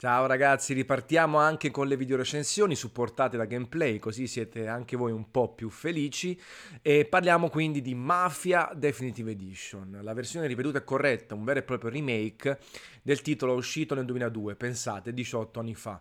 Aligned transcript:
Ciao 0.00 0.24
ragazzi, 0.24 0.72
ripartiamo 0.72 1.36
anche 1.36 1.70
con 1.70 1.86
le 1.86 1.94
videorecensioni 1.94 2.74
supportate 2.74 3.36
da 3.36 3.44
gameplay, 3.44 3.98
così 3.98 4.26
siete 4.26 4.66
anche 4.66 4.96
voi 4.96 5.12
un 5.12 5.30
po' 5.30 5.52
più 5.52 5.68
felici. 5.68 6.40
E 6.80 7.04
parliamo 7.04 7.50
quindi 7.50 7.82
di 7.82 7.94
Mafia 7.94 8.70
Definitive 8.74 9.32
Edition, 9.32 9.98
la 10.00 10.14
versione 10.14 10.46
ripetuta 10.46 10.78
e 10.78 10.84
corretta, 10.84 11.34
un 11.34 11.44
vero 11.44 11.58
e 11.58 11.64
proprio 11.64 11.90
remake 11.90 12.60
del 13.02 13.20
titolo 13.20 13.52
uscito 13.52 13.94
nel 13.94 14.06
2002, 14.06 14.56
pensate, 14.56 15.12
18 15.12 15.60
anni 15.60 15.74
fa 15.74 16.00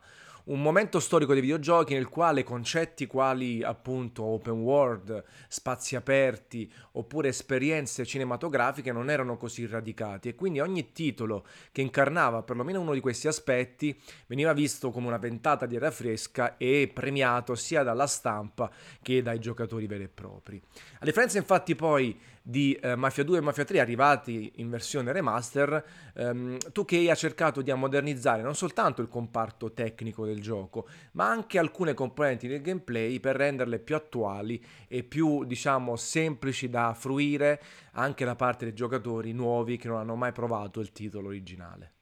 un 0.50 0.62
momento 0.62 1.00
storico 1.00 1.34
dei 1.34 1.42
videogiochi 1.42 1.94
nel 1.94 2.10
quale 2.10 2.44
concetti 2.44 3.06
quali 3.08 3.64
appunto 3.64 4.24
open 4.24 4.54
world, 4.54 5.24
spazi 5.48 5.96
aperti 5.96 6.72
oppure 6.94 7.30
esperienze 7.30 8.06
cinematografiche 8.06 8.92
non 8.92 9.10
erano 9.10 9.38
così 9.38 9.68
radicati 9.68 10.30
e 10.30 10.36
quindi 10.36 10.60
ogni 10.60 10.92
titolo 10.92 11.46
che 11.72 11.82
incarnava 11.82 12.42
perlomeno 12.42 12.82
uno 12.82 12.94
di 12.94 13.00
questi 13.00 13.28
aspetti 13.28 14.00
veniva 14.26 14.54
visto 14.54 14.90
come 14.90 15.08
una 15.08 15.18
ventata 15.18 15.68
di 15.68 15.76
aria 15.76 15.92
fresca 15.92 16.58
e 16.58 16.90
premiato 16.92 17.54
sia 17.54 17.84
dalla 17.84 18.08
stampa 18.08 18.72
che 19.04 19.22
dai 19.22 19.40
giocatori 19.40 19.86
veri 19.86 20.04
e 20.06 20.10
propri. 20.10 20.60
A 21.00 21.06
differenza 21.06 21.38
infatti 21.38 21.76
poi 21.76 22.20
di 22.50 22.74
eh, 22.74 22.96
Mafia 22.96 23.24
2 23.24 23.38
e 23.38 23.42
Mafia 23.42 23.64
3 23.64 23.80
arrivati 23.80 24.54
in 24.56 24.72
versione 24.72 25.12
remaster, 25.12 25.86
ehm, 26.16 26.58
2K 26.74 27.10
ha 27.12 27.14
cercato 27.14 27.62
di 27.62 27.72
modernizzare 27.72 28.42
non 28.42 28.56
soltanto 28.56 29.04
il 29.04 29.08
comparto 29.08 29.72
tecnico 29.72 30.26
del 30.26 30.42
gioco, 30.42 30.88
ma 31.12 31.30
anche 31.30 31.60
alcune 31.60 31.94
componenti 31.94 32.48
del 32.48 32.64
gameplay 32.64 33.20
per 33.20 33.36
renderle 33.36 33.78
più 33.78 33.96
attuali 33.96 34.64
e 34.88 35.04
più, 35.04 35.44
diciamo, 35.44 35.96
semplici 35.96 36.72
da 36.72 36.96
fruire 36.98 37.62
anche 37.92 38.26
da 38.26 38.36
parte 38.36 38.66
dei 38.66 38.74
giocatori 38.74 39.32
nuovi 39.32 39.78
che 39.78 39.88
non 39.88 39.98
hanno 39.98 40.16
mai 40.16 40.32
provato 40.32 40.80
il 40.80 40.92
titolo 40.92 41.28
originale. 41.28 41.94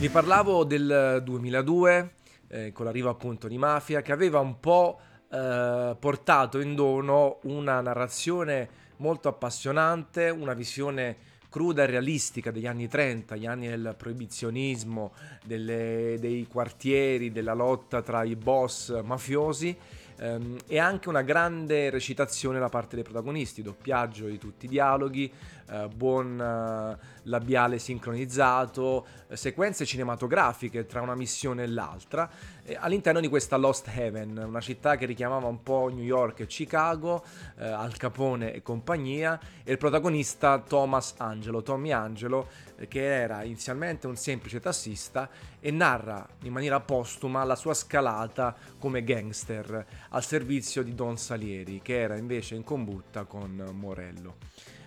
Vi 0.00 0.08
parlavo 0.08 0.64
del 0.64 1.22
2002 1.24 2.14
eh, 2.48 2.72
con 2.72 2.84
l'arrivo 2.84 3.08
appunto 3.08 3.48
di 3.48 3.58
Mafia, 3.58 4.02
che 4.02 4.12
aveva 4.12 4.40
un 4.40 4.60
po' 4.60 4.98
eh, 5.30 5.96
portato 5.98 6.60
in 6.60 6.74
dono 6.74 7.38
una 7.42 7.80
narrazione 7.80 8.82
molto 8.98 9.28
appassionante, 9.28 10.28
una 10.28 10.54
visione 10.54 11.32
cruda 11.54 11.84
e 11.84 11.86
realistica 11.86 12.50
degli 12.50 12.66
anni 12.66 12.88
30, 12.88 13.36
gli 13.36 13.46
anni 13.46 13.68
del 13.68 13.94
proibizionismo, 13.96 15.12
delle, 15.44 16.16
dei 16.18 16.48
quartieri, 16.48 17.30
della 17.30 17.54
lotta 17.54 18.02
tra 18.02 18.24
i 18.24 18.34
boss 18.34 19.00
mafiosi 19.02 19.76
ehm, 20.18 20.56
e 20.66 20.78
anche 20.78 21.08
una 21.08 21.22
grande 21.22 21.90
recitazione 21.90 22.58
da 22.58 22.68
parte 22.68 22.96
dei 22.96 23.04
protagonisti, 23.04 23.62
doppiaggio 23.62 24.26
di 24.26 24.36
tutti 24.36 24.66
i 24.66 24.68
dialoghi, 24.68 25.32
eh, 25.70 25.88
buon 25.88 26.38
eh, 26.38 26.98
labiale 27.22 27.78
sincronizzato, 27.78 29.06
eh, 29.28 29.36
sequenze 29.36 29.86
cinematografiche 29.86 30.84
tra 30.86 31.00
una 31.00 31.14
missione 31.14 31.62
e 31.62 31.66
l'altra, 31.68 32.28
all'interno 32.76 33.20
di 33.20 33.28
questa 33.28 33.56
Lost 33.56 33.88
Heaven, 33.94 34.42
una 34.46 34.60
città 34.60 34.96
che 34.96 35.06
richiamava 35.06 35.46
un 35.46 35.62
po' 35.62 35.88
New 35.88 36.04
York 36.04 36.40
e 36.40 36.46
Chicago, 36.46 37.22
Al 37.58 37.94
Capone 37.98 38.54
e 38.54 38.62
compagnia, 38.62 39.38
e 39.62 39.72
il 39.72 39.76
protagonista 39.76 40.58
Thomas 40.60 41.14
Angelo, 41.18 41.62
Tommy 41.62 41.92
Angelo, 41.92 42.48
che 42.88 43.04
era 43.04 43.42
inizialmente 43.42 44.06
un 44.06 44.16
semplice 44.16 44.60
tassista 44.60 45.28
e 45.60 45.70
narra 45.70 46.26
in 46.42 46.52
maniera 46.52 46.80
postuma 46.80 47.44
la 47.44 47.56
sua 47.56 47.74
scalata 47.74 48.54
come 48.78 49.04
gangster 49.04 49.86
al 50.08 50.24
servizio 50.24 50.82
di 50.82 50.94
Don 50.94 51.18
Salieri, 51.18 51.80
che 51.82 52.00
era 52.00 52.16
invece 52.16 52.54
in 52.54 52.64
combutta 52.64 53.24
con 53.24 53.72
Morello. 53.74 54.36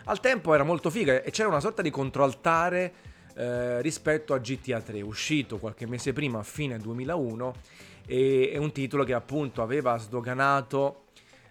Al 0.09 0.21
tempo 0.21 0.53
era 0.53 0.63
molto 0.63 0.89
figa 0.89 1.21
e 1.21 1.31
c'era 1.31 1.49
una 1.49 1.59
sorta 1.59 1.81
di 1.81 1.89
controaltare 1.89 2.93
eh, 3.35 3.81
rispetto 3.81 4.33
a 4.33 4.37
GTA 4.37 4.79
3, 4.79 5.01
uscito 5.01 5.57
qualche 5.57 5.85
mese 5.85 6.13
prima, 6.13 6.39
a 6.39 6.43
fine 6.43 6.77
2001, 6.77 7.53
e 8.05 8.51
è 8.53 8.55
un 8.57 8.71
titolo 8.71 9.03
che 9.03 9.13
appunto 9.13 9.61
aveva 9.61 9.97
sdoganato 9.97 11.07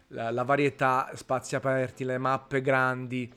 la, 0.09 0.31
la 0.31 0.43
varietà, 0.43 1.11
spazi 1.13 1.55
aperti, 1.55 2.05
le 2.05 2.17
mappe 2.17 2.63
grandi, 2.63 3.31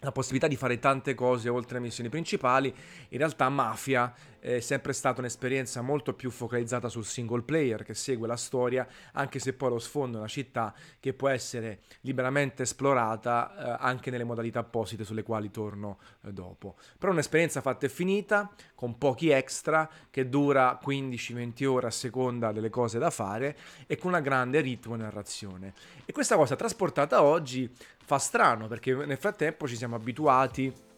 la 0.00 0.12
possibilità 0.12 0.48
di 0.48 0.56
fare 0.56 0.78
tante 0.78 1.14
cose 1.14 1.48
oltre 1.48 1.78
le 1.78 1.84
missioni 1.84 2.10
principali. 2.10 2.68
In 3.08 3.18
realtà 3.18 3.48
Mafia 3.48 4.12
è 4.42 4.58
sempre 4.58 4.92
stata 4.92 5.20
un'esperienza 5.20 5.82
molto 5.82 6.14
più 6.14 6.28
focalizzata 6.28 6.88
sul 6.88 7.04
single 7.04 7.42
player 7.42 7.84
che 7.84 7.94
segue 7.94 8.26
la 8.26 8.36
storia, 8.36 8.84
anche 9.12 9.38
se 9.38 9.52
poi 9.52 9.70
lo 9.70 9.78
sfondo 9.78 10.16
è 10.16 10.18
una 10.18 10.28
città 10.28 10.74
che 10.98 11.14
può 11.14 11.28
essere 11.28 11.82
liberamente 12.00 12.64
esplorata 12.64 13.54
eh, 13.54 13.76
anche 13.78 14.10
nelle 14.10 14.24
modalità 14.24 14.58
apposite 14.58 15.04
sulle 15.04 15.22
quali 15.22 15.52
torno 15.52 15.98
eh, 16.24 16.32
dopo. 16.32 16.74
Però 16.98 17.12
un'esperienza 17.12 17.60
fatta 17.60 17.86
e 17.86 17.88
finita, 17.88 18.50
con 18.74 18.98
pochi 18.98 19.28
extra, 19.30 19.88
che 20.10 20.28
dura 20.28 20.76
15-20 20.84 21.64
ore 21.66 21.86
a 21.86 21.90
seconda 21.90 22.50
delle 22.50 22.68
cose 22.68 22.98
da 22.98 23.10
fare 23.10 23.56
e 23.86 23.96
con 23.96 24.10
una 24.10 24.20
grande 24.20 24.60
ritmo 24.60 24.94
e 24.94 24.98
narrazione. 24.98 25.72
E 26.04 26.12
questa 26.12 26.34
cosa 26.34 26.56
trasportata 26.56 27.22
oggi 27.22 27.72
fa 28.04 28.18
strano 28.18 28.66
perché 28.66 28.92
nel 28.92 29.18
frattempo 29.18 29.68
ci 29.68 29.76
siamo 29.76 29.94
abituati 29.94 30.90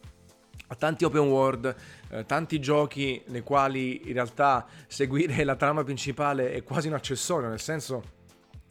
tanti 0.77 1.05
open 1.05 1.21
world, 1.21 1.75
eh, 2.09 2.25
tanti 2.25 2.59
giochi 2.59 3.21
nei 3.27 3.41
quali 3.41 4.07
in 4.07 4.13
realtà 4.13 4.65
seguire 4.87 5.43
la 5.43 5.55
trama 5.55 5.83
principale 5.83 6.51
è 6.51 6.63
quasi 6.63 6.87
un 6.87 6.93
accessorio, 6.93 7.49
nel 7.49 7.59
senso 7.59 8.13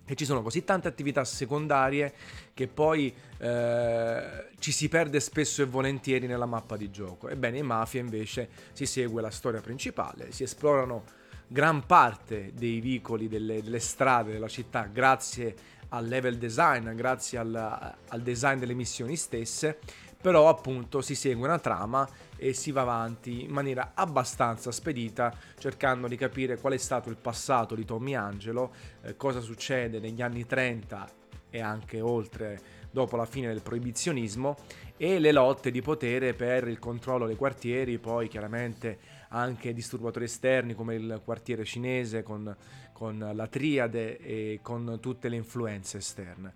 che 0.04 0.14
ci 0.16 0.24
sono 0.24 0.42
così 0.42 0.64
tante 0.64 0.86
attività 0.86 1.24
secondarie 1.24 2.12
che 2.52 2.68
poi 2.68 3.14
eh, 3.38 4.48
ci 4.58 4.70
si 4.70 4.88
perde 4.88 5.18
spesso 5.18 5.62
e 5.62 5.64
volentieri 5.64 6.26
nella 6.26 6.46
mappa 6.46 6.76
di 6.76 6.90
gioco. 6.90 7.28
Ebbene, 7.28 7.58
in 7.58 7.66
Mafia 7.66 8.00
invece 8.00 8.48
si 8.72 8.86
segue 8.86 9.22
la 9.22 9.30
storia 9.30 9.60
principale, 9.60 10.30
si 10.30 10.42
esplorano 10.42 11.04
gran 11.46 11.86
parte 11.86 12.52
dei 12.54 12.80
vicoli, 12.80 13.28
delle, 13.28 13.62
delle 13.62 13.80
strade 13.80 14.32
della 14.32 14.48
città 14.48 14.88
grazie 14.92 15.72
al 15.90 16.06
level 16.06 16.36
design, 16.36 16.90
grazie 16.94 17.38
al, 17.38 17.54
al 17.54 18.20
design 18.20 18.58
delle 18.58 18.74
missioni 18.74 19.16
stesse 19.16 19.78
però 20.24 20.48
appunto 20.48 21.02
si 21.02 21.14
segue 21.14 21.46
una 21.46 21.58
trama 21.58 22.08
e 22.38 22.54
si 22.54 22.70
va 22.70 22.80
avanti 22.80 23.42
in 23.44 23.50
maniera 23.50 23.90
abbastanza 23.92 24.72
spedita 24.72 25.30
cercando 25.58 26.08
di 26.08 26.16
capire 26.16 26.56
qual 26.56 26.72
è 26.72 26.78
stato 26.78 27.10
il 27.10 27.18
passato 27.18 27.74
di 27.74 27.84
Tommy 27.84 28.14
Angelo, 28.14 28.72
eh, 29.02 29.18
cosa 29.18 29.40
succede 29.40 30.00
negli 30.00 30.22
anni 30.22 30.46
30 30.46 31.06
e 31.50 31.60
anche 31.60 32.00
oltre 32.00 32.58
dopo 32.90 33.16
la 33.16 33.26
fine 33.26 33.48
del 33.48 33.60
proibizionismo 33.60 34.56
e 34.96 35.18
le 35.18 35.30
lotte 35.30 35.70
di 35.70 35.82
potere 35.82 36.32
per 36.32 36.68
il 36.68 36.78
controllo 36.78 37.26
dei 37.26 37.36
quartieri, 37.36 37.98
poi 37.98 38.26
chiaramente 38.26 38.98
anche 39.28 39.74
disturbatori 39.74 40.24
esterni 40.24 40.72
come 40.72 40.94
il 40.94 41.20
quartiere 41.22 41.64
cinese 41.64 42.22
con, 42.22 42.56
con 42.94 43.32
la 43.34 43.46
triade 43.48 44.16
e 44.18 44.60
con 44.62 44.98
tutte 45.02 45.28
le 45.28 45.36
influenze 45.36 45.98
esterne. 45.98 46.54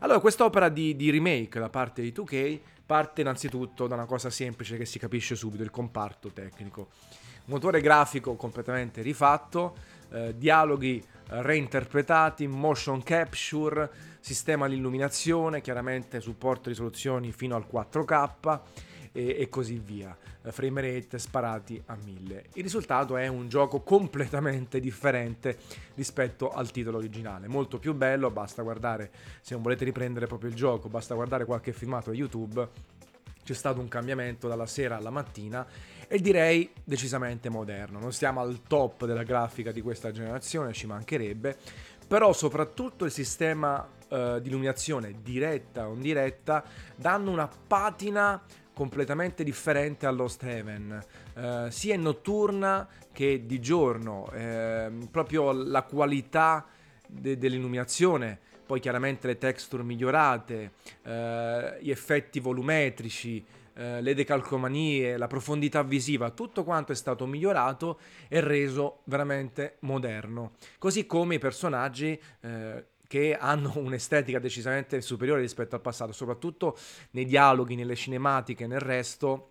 Allora, 0.00 0.20
quest'opera 0.20 0.68
di, 0.68 0.94
di 0.94 1.10
remake 1.10 1.58
da 1.58 1.70
parte 1.70 2.02
di 2.02 2.12
2K 2.14 2.60
parte 2.86 3.22
innanzitutto 3.22 3.86
da 3.86 3.96
una 3.96 4.04
cosa 4.04 4.30
semplice 4.30 4.76
che 4.76 4.84
si 4.84 4.98
capisce 4.98 5.34
subito, 5.34 5.62
il 5.62 5.70
comparto 5.70 6.30
tecnico. 6.30 6.88
Motore 7.46 7.80
grafico 7.80 8.34
completamente 8.34 9.02
rifatto, 9.02 9.76
eh, 10.10 10.34
dialoghi 10.36 11.04
reinterpretati, 11.28 12.46
motion 12.46 13.02
capture, 13.02 13.90
sistema 14.20 14.68
di 14.68 14.76
illuminazione, 14.76 15.60
chiaramente 15.60 16.20
supporto 16.20 16.68
risoluzioni 16.68 17.32
fino 17.32 17.56
al 17.56 17.66
4K 17.70 18.60
e, 19.12 19.36
e 19.38 19.48
così 19.48 19.78
via. 19.78 20.16
Eh, 20.42 20.52
frame 20.52 20.80
rate 20.80 21.18
sparati 21.18 21.80
a 21.86 21.96
1000. 21.96 22.44
Il 22.54 22.62
risultato 22.62 23.16
è 23.16 23.26
un 23.26 23.48
gioco 23.48 23.80
completamente 23.80 24.80
differente 24.80 25.58
rispetto 25.94 26.50
al 26.50 26.70
titolo 26.70 26.98
originale, 26.98 27.48
molto 27.48 27.78
più 27.78 27.94
bello, 27.94 28.30
basta 28.30 28.62
guardare, 28.62 29.10
se 29.40 29.54
non 29.54 29.62
volete 29.62 29.84
riprendere 29.84 30.26
proprio 30.26 30.50
il 30.50 30.56
gioco, 30.56 30.88
basta 30.88 31.14
guardare 31.14 31.44
qualche 31.44 31.72
filmato 31.72 32.10
a 32.10 32.14
YouTube 32.14 32.96
c'è 33.48 33.54
stato 33.54 33.80
un 33.80 33.88
cambiamento 33.88 34.46
dalla 34.46 34.66
sera 34.66 34.96
alla 34.96 35.08
mattina 35.08 35.66
e 36.06 36.18
direi 36.18 36.70
decisamente 36.84 37.48
moderno. 37.48 37.98
Non 37.98 38.12
stiamo 38.12 38.40
al 38.40 38.60
top 38.66 39.06
della 39.06 39.22
grafica 39.22 39.72
di 39.72 39.80
questa 39.80 40.10
generazione, 40.10 40.74
ci 40.74 40.86
mancherebbe, 40.86 41.56
però 42.06 42.34
soprattutto 42.34 43.06
il 43.06 43.10
sistema 43.10 43.88
eh, 44.08 44.38
di 44.42 44.48
illuminazione 44.48 45.14
diretta 45.22 45.88
o 45.88 45.94
indiretta 45.94 46.62
danno 46.94 47.30
una 47.30 47.48
patina 47.48 48.42
completamente 48.78 49.42
differente 49.42 50.06
a 50.06 50.10
Lost 50.12 50.40
Heaven, 50.44 51.04
eh, 51.34 51.66
sia 51.68 51.96
notturna 51.96 52.86
che 53.10 53.44
di 53.44 53.58
giorno, 53.58 54.30
eh, 54.30 54.88
proprio 55.10 55.50
la 55.50 55.82
qualità 55.82 56.64
de- 57.04 57.36
dell'illuminazione, 57.36 58.38
poi 58.64 58.78
chiaramente 58.78 59.26
le 59.26 59.36
texture 59.36 59.82
migliorate, 59.82 60.70
eh, 61.02 61.78
gli 61.80 61.90
effetti 61.90 62.38
volumetrici, 62.38 63.44
eh, 63.74 64.00
le 64.00 64.14
decalcomanie, 64.14 65.16
la 65.16 65.26
profondità 65.26 65.82
visiva, 65.82 66.30
tutto 66.30 66.62
quanto 66.62 66.92
è 66.92 66.94
stato 66.94 67.26
migliorato 67.26 67.98
e 68.28 68.40
reso 68.40 69.00
veramente 69.06 69.78
moderno. 69.80 70.52
Così 70.78 71.04
come 71.04 71.34
i 71.34 71.38
personaggi 71.40 72.16
eh, 72.42 72.84
che 73.08 73.36
hanno 73.36 73.72
un'estetica 73.82 74.38
decisamente 74.38 75.00
superiore 75.00 75.40
rispetto 75.40 75.74
al 75.74 75.80
passato, 75.80 76.12
soprattutto 76.12 76.78
nei 77.10 77.24
dialoghi, 77.24 77.74
nelle 77.74 77.96
cinematiche, 77.96 78.68
nel 78.68 78.78
resto 78.78 79.48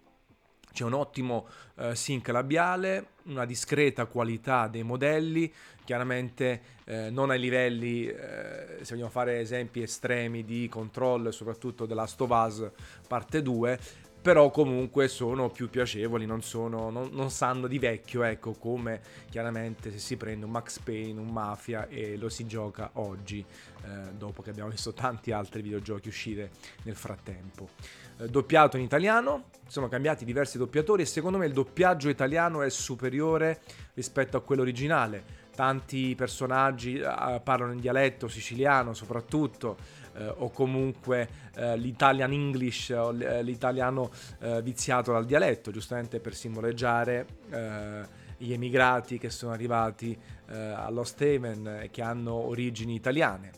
c'è 0.71 0.83
un 0.83 0.93
ottimo 0.93 1.47
uh, 1.75 1.93
sync 1.93 2.27
labiale, 2.27 3.07
una 3.23 3.45
discreta 3.45 4.05
qualità 4.05 4.67
dei 4.67 4.83
modelli, 4.83 5.51
chiaramente 5.83 6.61
eh, 6.83 7.09
non 7.09 7.31
ai 7.31 7.39
livelli, 7.39 8.05
eh, 8.05 8.79
se 8.81 8.93
vogliamo 8.93 9.09
fare 9.09 9.39
esempi 9.39 9.81
estremi 9.81 10.43
di 10.43 10.67
control, 10.69 11.33
soprattutto 11.33 11.85
della 11.85 12.05
Stovaz 12.05 12.69
parte 13.07 13.41
2, 13.41 13.79
però 14.27 14.51
comunque 14.51 15.07
sono 15.07 15.49
più 15.49 15.69
piacevoli, 15.69 16.25
non, 16.25 16.41
sono, 16.41 16.89
non, 16.89 17.11
non, 17.13 17.31
sanno 17.31 17.65
di 17.65 17.79
vecchio, 17.79 18.23
ecco, 18.23 18.51
come 18.51 18.99
chiaramente 19.29 19.89
se 19.89 19.99
si 19.99 20.17
prende 20.17 20.43
un 20.43 20.51
Max 20.51 20.79
Payne, 20.79 21.17
un 21.17 21.29
Mafia 21.29 21.87
e 21.87 22.17
lo 22.17 22.27
si 22.27 22.45
gioca 22.45 22.89
oggi, 22.95 23.39
eh, 23.85 24.11
dopo 24.17 24.41
che 24.41 24.49
abbiamo 24.49 24.69
visto 24.69 24.91
tanti 24.91 25.31
altri 25.31 25.61
videogiochi 25.61 26.09
uscire 26.09 26.51
nel 26.83 26.97
frattempo. 26.97 27.69
Eh, 28.17 28.27
doppiato 28.27 28.75
in 28.75 28.83
italiano, 28.83 29.45
sono 29.65 29.87
cambiati 29.87 30.25
diversi 30.25 30.57
doppiatori 30.57 31.03
e 31.03 31.05
secondo 31.05 31.37
me 31.37 31.45
il 31.45 31.53
doppiaggio 31.53 32.09
italiano 32.09 32.63
è 32.63 32.69
superiore 32.69 33.61
rispetto 33.93 34.35
a 34.35 34.41
quello 34.41 34.61
originale. 34.61 35.45
Tanti 35.55 36.15
personaggi 36.15 36.99
uh, 36.99 37.41
parlano 37.41 37.71
in 37.71 37.79
dialetto 37.79 38.27
siciliano 38.27 38.93
soprattutto, 38.93 39.77
eh, 40.17 40.33
o 40.37 40.49
comunque 40.49 41.27
eh, 41.55 41.77
l'Italian 41.77 42.31
English 42.31 42.89
o 42.89 43.15
eh, 43.17 43.43
l'italiano 43.43 44.09
eh, 44.39 44.61
viziato 44.61 45.11
dal 45.11 45.25
dialetto, 45.25 45.71
giustamente 45.71 46.19
per 46.19 46.33
simboleggiare 46.33 47.25
eh, 47.49 48.25
gli 48.37 48.53
emigrati 48.53 49.17
che 49.17 49.29
sono 49.29 49.51
arrivati 49.51 50.17
all'Ost 50.47 51.21
Haven 51.21 51.79
e 51.81 51.89
che 51.89 52.01
hanno 52.01 52.33
origini 52.33 52.93
italiane. 52.93 53.51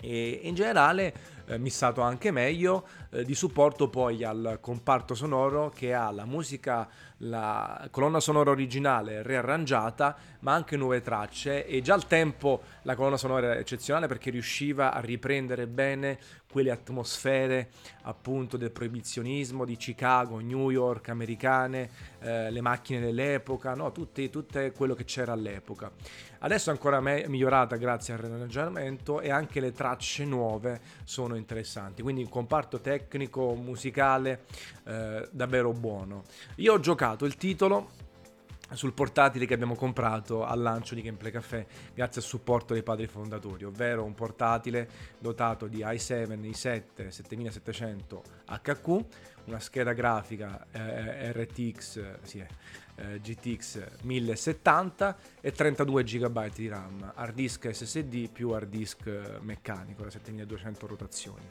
E 0.00 0.40
in 0.42 0.54
generale 0.54 1.12
eh, 1.48 1.58
missato 1.58 2.00
anche 2.00 2.30
meglio, 2.30 2.86
eh, 3.10 3.24
di 3.24 3.34
supporto 3.34 3.88
poi 3.88 4.22
al 4.24 4.58
comparto 4.60 5.14
sonoro 5.14 5.70
che 5.74 5.94
ha 5.94 6.10
la 6.10 6.24
musica, 6.24 6.88
la 7.18 7.88
colonna 7.90 8.20
sonora 8.20 8.50
originale 8.50 9.22
riarrangiata, 9.22 10.16
ma 10.40 10.52
anche 10.52 10.76
nuove 10.76 11.00
tracce. 11.00 11.66
E 11.66 11.80
già 11.80 11.94
al 11.94 12.06
tempo 12.06 12.62
la 12.82 12.94
colonna 12.94 13.16
sonora 13.16 13.46
era 13.46 13.58
eccezionale 13.58 14.06
perché 14.06 14.30
riusciva 14.30 14.92
a 14.92 15.00
riprendere 15.00 15.66
bene 15.66 16.18
quelle 16.50 16.70
atmosfere 16.70 17.70
appunto 18.02 18.56
del 18.56 18.70
proibizionismo 18.70 19.64
di 19.64 19.76
Chicago, 19.76 20.38
New 20.38 20.70
York, 20.70 21.10
americane, 21.10 21.90
eh, 22.20 22.50
le 22.50 22.60
macchine 22.60 23.00
dell'epoca, 23.00 23.74
no? 23.74 23.92
tutte, 23.92 24.30
tutte 24.30 24.72
quello 24.72 24.94
che 24.94 25.04
c'era 25.04 25.32
all'epoca. 25.32 25.90
Adesso 26.40 26.70
è 26.70 26.72
ancora 26.72 27.00
me- 27.00 27.26
migliorata 27.28 27.76
grazie 27.76 28.14
al 28.14 28.20
riarrangiamento 28.20 29.20
e 29.20 29.30
anche 29.30 29.60
le 29.60 29.72
tracce 29.72 30.24
nuove 30.24 30.80
sono 31.04 31.36
interessanti, 31.36 32.02
quindi 32.02 32.22
un 32.22 32.28
comparto 32.28 32.80
tecnico, 32.80 33.54
musicale 33.54 34.44
eh, 34.84 35.28
davvero 35.30 35.72
buono. 35.72 36.24
Io 36.56 36.74
ho 36.74 36.80
giocato 36.80 37.24
il 37.24 37.36
titolo 37.36 38.06
sul 38.74 38.92
portatile 38.92 39.46
che 39.46 39.54
abbiamo 39.54 39.74
comprato 39.74 40.44
al 40.44 40.60
lancio 40.60 40.94
di 40.94 41.02
Gameplay 41.02 41.32
Café 41.32 41.66
grazie 41.94 42.20
al 42.20 42.26
supporto 42.26 42.74
dei 42.74 42.82
padri 42.82 43.06
fondatori, 43.06 43.64
ovvero 43.64 44.04
un 44.04 44.14
portatile 44.14 44.88
dotato 45.18 45.66
di 45.66 45.78
i7, 45.78 46.38
i7 46.38 47.08
7700 47.08 48.37
HQ, 48.48 49.04
una 49.44 49.60
scheda 49.60 49.92
grafica 49.92 50.66
eh, 50.70 51.32
RTX, 51.32 52.20
sì, 52.22 52.44
eh, 52.96 53.20
GTX 53.20 54.02
1070 54.02 55.16
e 55.40 55.52
32 55.52 56.02
GB 56.02 56.52
di 56.52 56.68
RAM, 56.68 57.12
hard 57.14 57.34
disk 57.34 57.70
SSD 57.70 58.28
più 58.30 58.50
hard 58.50 58.68
disk 58.68 59.38
meccanico 59.40 60.02
da 60.02 60.10
7200 60.10 60.86
rotazioni. 60.86 61.46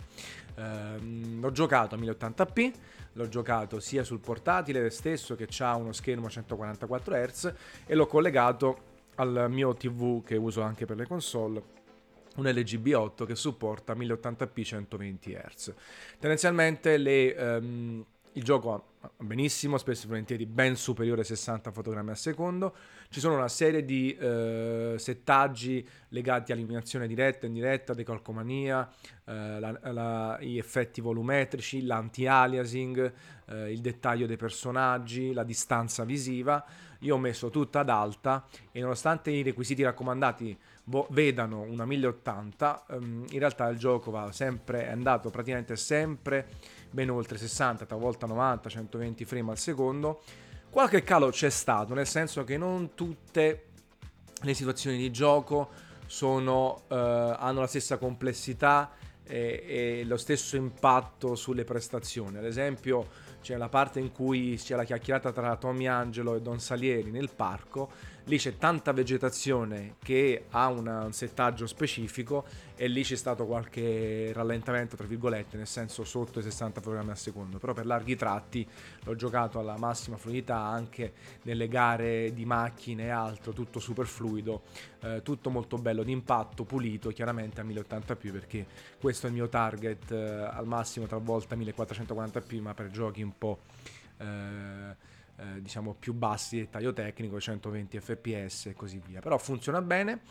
Eh, 0.55 1.39
l'ho 1.39 1.51
giocato 1.51 1.95
a 1.95 1.97
1080p, 1.97 2.73
l'ho 3.13 3.27
giocato 3.29 3.79
sia 3.79 4.03
sul 4.03 4.19
portatile 4.19 4.89
stesso 4.89 5.35
che 5.35 5.47
ha 5.59 5.75
uno 5.75 5.91
schermo 5.91 6.27
a 6.27 6.29
144 6.29 7.15
Hz 7.15 7.53
e 7.85 7.95
l'ho 7.95 8.07
collegato 8.07 8.95
al 9.15 9.47
mio 9.49 9.73
TV 9.73 10.23
che 10.23 10.35
uso 10.35 10.61
anche 10.61 10.85
per 10.85 10.97
le 10.97 11.07
console 11.07 11.76
un 12.37 12.45
LG 12.49 12.79
B8 12.79 13.25
che 13.25 13.35
supporta 13.35 13.93
1080p 13.93 14.63
120 14.63 15.33
Hz. 15.33 15.73
Tendenzialmente 16.19 16.97
le, 16.97 17.35
um, 17.37 18.05
il 18.33 18.43
gioco 18.43 18.69
va 18.69 18.83
benissimo, 19.17 19.77
spesso 19.77 20.05
e 20.05 20.09
volentieri 20.09 20.45
ben 20.45 20.75
superiore 20.75 21.21
ai 21.21 21.27
60 21.27 21.71
fotogrammi 21.71 22.09
al 22.09 22.17
secondo. 22.17 22.75
Ci 23.09 23.19
sono 23.19 23.35
una 23.35 23.47
serie 23.47 23.85
di 23.85 24.15
uh, 24.19 24.97
settaggi 24.97 25.87
legati 26.09 26.51
all'illuminazione 26.51 27.07
diretta 27.07 27.45
e 27.45 27.47
indiretta, 27.47 27.93
decalcomania, 27.93 28.87
uh, 29.23 29.31
la, 29.31 29.79
la, 29.91 30.37
gli 30.41 30.57
effetti 30.57 31.01
volumetrici, 31.01 31.85
l'anti-aliasing, 31.85 33.13
uh, 33.45 33.53
il 33.67 33.79
dettaglio 33.79 34.27
dei 34.27 34.37
personaggi, 34.37 35.33
la 35.33 35.43
distanza 35.43 36.03
visiva. 36.03 36.63
Io 37.01 37.15
ho 37.15 37.19
messo 37.19 37.49
tutta 37.49 37.79
ad 37.79 37.89
alta 37.89 38.45
e 38.71 38.81
nonostante 38.81 39.29
i 39.29 39.43
requisiti 39.43 39.83
raccomandati 39.83 40.57
vo- 40.87 41.07
vedano 41.11 41.61
una 41.61 41.85
1080, 41.85 42.85
um, 42.89 43.25
in 43.29 43.39
realtà 43.39 43.67
il 43.67 43.77
gioco 43.77 44.11
va 44.11 44.31
sempre, 44.31 44.87
è 44.87 44.91
andato 44.91 45.29
praticamente 45.29 45.75
sempre 45.75 46.47
ben 46.89 47.09
oltre 47.09 47.37
60, 47.37 47.85
talvolta 47.85 48.25
90, 48.25 48.69
120 48.69 49.25
frame 49.25 49.51
al 49.51 49.57
secondo. 49.57 50.21
Qualche 50.69 51.03
calo 51.03 51.29
c'è 51.29 51.49
stato, 51.49 51.93
nel 51.93 52.07
senso 52.07 52.43
che 52.43 52.57
non 52.57 52.93
tutte 52.93 53.63
le 54.41 54.53
situazioni 54.53 54.97
di 54.97 55.11
gioco 55.11 55.69
sono, 56.05 56.83
uh, 56.87 56.93
hanno 56.93 57.61
la 57.61 57.67
stessa 57.67 57.97
complessità 57.97 58.91
e, 59.23 59.63
e, 59.99 60.03
lo 60.05 60.17
stesso 60.17 60.55
impatto 60.55 61.35
sulle 61.35 61.63
prestazioni. 61.63 62.37
Ad 62.37 62.45
esempio, 62.45 63.07
c'è 63.41 63.57
la 63.57 63.69
parte 63.69 63.99
in 63.99 64.11
cui 64.11 64.55
c'è 64.57 64.75
la 64.75 64.83
chiacchierata 64.83 65.31
tra 65.31 65.55
Tommy 65.57 65.87
Angelo 65.87 66.35
e 66.35 66.41
Don 66.41 66.59
Salieri 66.59 67.11
nel 67.11 67.29
parco 67.35 67.89
lì 68.27 68.37
c'è 68.37 68.57
tanta 68.57 68.91
vegetazione 68.91 69.95
che 70.03 70.45
ha 70.49 70.67
una, 70.67 71.03
un 71.05 71.13
settaggio 71.13 71.65
specifico 71.65 72.45
e 72.75 72.87
lì 72.87 73.01
c'è 73.01 73.15
stato 73.15 73.45
qualche 73.45 74.31
rallentamento, 74.33 74.95
tra 74.95 75.07
virgolette, 75.07 75.57
nel 75.57 75.67
senso 75.67 76.03
sotto 76.03 76.39
i 76.39 76.43
60 76.43 76.81
programmi 76.81 77.11
al 77.11 77.17
secondo, 77.17 77.57
però 77.57 77.73
per 77.73 77.85
larghi 77.85 78.15
tratti 78.15 78.67
l'ho 79.03 79.15
giocato 79.15 79.59
alla 79.59 79.77
massima 79.77 80.17
fluidità 80.17 80.57
anche 80.57 81.13
nelle 81.43 81.67
gare 81.67 82.33
di 82.33 82.45
macchine 82.45 83.05
e 83.05 83.09
altro, 83.09 83.53
tutto 83.53 83.79
super 83.79 84.05
fluido, 84.05 84.63
eh, 85.01 85.21
tutto 85.23 85.49
molto 85.49 85.77
bello 85.77 86.03
d'impatto, 86.03 86.65
pulito, 86.65 87.09
chiaramente 87.09 87.61
a 87.61 87.63
1080p 87.63 88.31
perché 88.31 88.65
questo 88.99 89.27
è 89.27 89.29
il 89.29 89.35
mio 89.35 89.47
target 89.47 90.11
eh, 90.11 90.17
al 90.51 90.67
massimo 90.67 91.07
talvolta 91.07 91.55
1440p, 91.55 92.61
ma 92.61 92.73
per 92.73 92.91
giochi 92.91 93.21
un 93.21 93.37
po'... 93.37 93.59
Eh, 94.17 95.15
eh, 95.37 95.61
diciamo 95.61 95.95
più 95.97 96.13
bassi 96.13 96.57
di 96.57 96.69
taglio 96.69 96.93
tecnico, 96.93 97.39
120 97.39 97.99
fps 97.99 98.65
e 98.67 98.73
così 98.73 99.01
via. 99.05 99.19
Però 99.19 99.37
funziona 99.37 99.81
bene, 99.81 100.21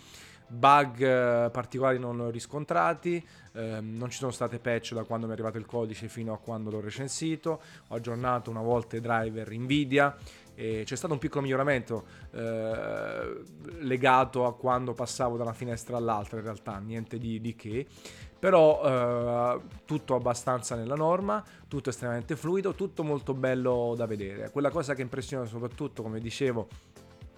bug 0.46 1.00
eh, 1.00 1.50
particolari 1.50 1.98
non 1.98 2.30
riscontrati, 2.30 3.24
eh, 3.52 3.80
non 3.80 4.10
ci 4.10 4.18
sono 4.18 4.30
state 4.30 4.58
patch 4.58 4.94
da 4.94 5.04
quando 5.04 5.26
mi 5.26 5.32
è 5.32 5.34
arrivato 5.34 5.58
il 5.58 5.66
codice 5.66 6.08
fino 6.08 6.32
a 6.32 6.38
quando 6.38 6.70
l'ho 6.70 6.80
recensito, 6.80 7.60
ho 7.88 7.94
aggiornato 7.94 8.50
una 8.50 8.62
volta 8.62 8.96
i 8.96 9.00
driver 9.00 9.50
Nvidia 9.50 10.16
e 10.58 10.82
c'è 10.86 10.96
stato 10.96 11.12
un 11.12 11.18
piccolo 11.18 11.42
miglioramento 11.42 12.06
eh, 12.32 13.42
legato 13.80 14.46
a 14.46 14.56
quando 14.56 14.94
passavo 14.94 15.36
da 15.36 15.42
una 15.42 15.52
finestra 15.52 15.98
all'altra 15.98 16.38
in 16.38 16.44
realtà, 16.44 16.78
niente 16.78 17.18
di, 17.18 17.40
di 17.40 17.54
che 17.54 17.86
però 18.38 19.56
eh, 19.56 19.60
tutto 19.84 20.14
abbastanza 20.14 20.74
nella 20.74 20.94
norma, 20.94 21.42
tutto 21.68 21.90
estremamente 21.90 22.36
fluido, 22.36 22.74
tutto 22.74 23.02
molto 23.02 23.34
bello 23.34 23.94
da 23.96 24.06
vedere. 24.06 24.50
Quella 24.50 24.70
cosa 24.70 24.94
che 24.94 25.02
impressiona 25.02 25.44
soprattutto, 25.46 26.02
come 26.02 26.20
dicevo, 26.20 26.68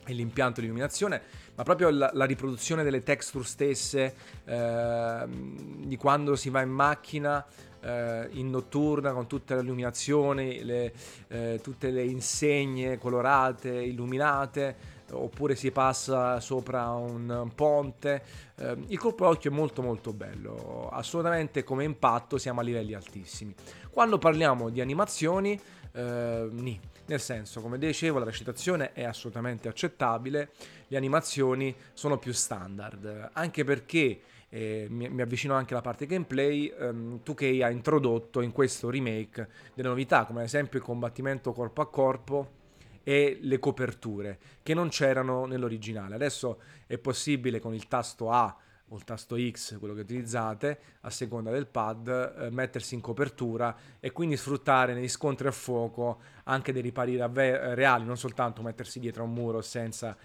è 0.05 0.13
l'impianto 0.13 0.61
di 0.61 0.67
illuminazione, 0.67 1.21
ma 1.55 1.63
proprio 1.63 1.91
la, 1.91 2.11
la 2.15 2.25
riproduzione 2.25 2.83
delle 2.83 3.03
texture 3.03 3.45
stesse, 3.45 4.15
eh, 4.45 5.27
di 5.29 5.97
quando 5.97 6.35
si 6.35 6.49
va 6.51 6.63
in 6.63 6.71
macchina 6.71 7.45
eh, 7.81 8.29
in 8.33 8.51
notturna 8.51 9.13
con 9.13 9.27
tutte 9.27 9.55
le 9.55 9.61
illuminazioni, 9.61 10.65
le, 10.65 10.93
eh, 11.29 11.61
tutte 11.63 11.91
le 11.91 12.05
insegne 12.05 12.99
colorate, 12.99 13.69
illuminate 13.69 14.97
oppure 15.13 15.55
si 15.55 15.71
passa 15.71 16.41
sopra 16.41 16.91
un 16.91 17.51
ponte. 17.55 18.23
Eh, 18.57 18.77
il 18.89 18.99
colpo 18.99 19.25
d'occhio 19.27 19.51
è 19.51 19.55
molto 19.55 19.83
molto 19.83 20.13
bello, 20.13 20.89
assolutamente 20.91 21.65
come 21.65 21.85
impatto 21.85 22.39
siamo 22.39 22.61
a 22.61 22.63
livelli 22.63 22.95
altissimi. 22.95 23.55
Quando 23.91 24.19
parliamo 24.19 24.69
di 24.71 24.81
animazioni, 24.81 25.61
eh, 25.93 26.49
nì. 26.51 26.81
Nel 27.07 27.21
senso, 27.21 27.63
come 27.63 27.79
dicevo, 27.79 28.19
la 28.19 28.27
recitazione 28.27 28.93
è 28.93 29.03
assolutamente 29.03 29.67
accettabile, 29.69 30.51
le 30.89 30.97
animazioni 30.97 31.75
sono 31.95 32.19
più 32.19 32.33
standard, 32.33 33.31
anche 33.33 33.65
perché 33.65 34.21
eh, 34.51 34.87
mi, 34.91 35.21
avvicino 35.21 35.55
anche 35.55 35.73
alla 35.73 35.83
parte 35.83 36.07
gameplay, 36.07 36.73
um, 36.79 37.21
2K 37.25 37.63
ha 37.63 37.71
introdotto 37.71 38.41
in 38.41 38.53
questo 38.53 38.91
remake 38.91 39.49
delle 39.75 39.89
novità, 39.89 40.25
come 40.25 40.41
ad 40.41 40.47
esempio 40.47 40.79
il 40.79 40.85
combattimento 40.85 41.53
corpo 41.53 41.81
a 41.81 41.89
corpo 41.89 42.57
e 43.03 43.39
le 43.41 43.59
coperture 43.59 44.39
che 44.63 44.75
non 44.75 44.89
c'erano 44.89 45.47
nell'originale. 45.47 46.15
Adesso 46.15 46.61
è 46.87 46.99
possibile 46.99 47.61
con 47.61 47.75
il 47.75 47.89
tasto 47.89 48.31
A 48.31 48.57
o 48.91 48.97
il 48.97 49.05
tasto 49.05 49.37
X, 49.37 49.79
quello 49.79 49.95
che 49.95 50.01
utilizzate, 50.01 50.79
a 51.03 51.11
seconda 51.11 51.51
del 51.51 51.67
pad, 51.67 52.09
eh, 52.09 52.51
mettersi 52.51 52.95
in 52.95 53.01
copertura 53.01 53.77
e 54.01 54.13
quindi 54.13 54.37
sfruttare 54.37 54.95
negli 54.95 55.09
scontri 55.09 55.47
a 55.47 55.53
fuoco 55.53 56.21
anche 56.45 56.73
dei 56.73 56.81
ripari 56.81 57.17
ravve- 57.17 57.75
reali, 57.75 58.05
non 58.05 58.17
soltanto 58.17 58.63
mettersi 58.63 58.99
dietro 58.99 59.23
a 59.23 59.27
un 59.27 59.35
muro 59.35 59.61
senza 59.61 60.17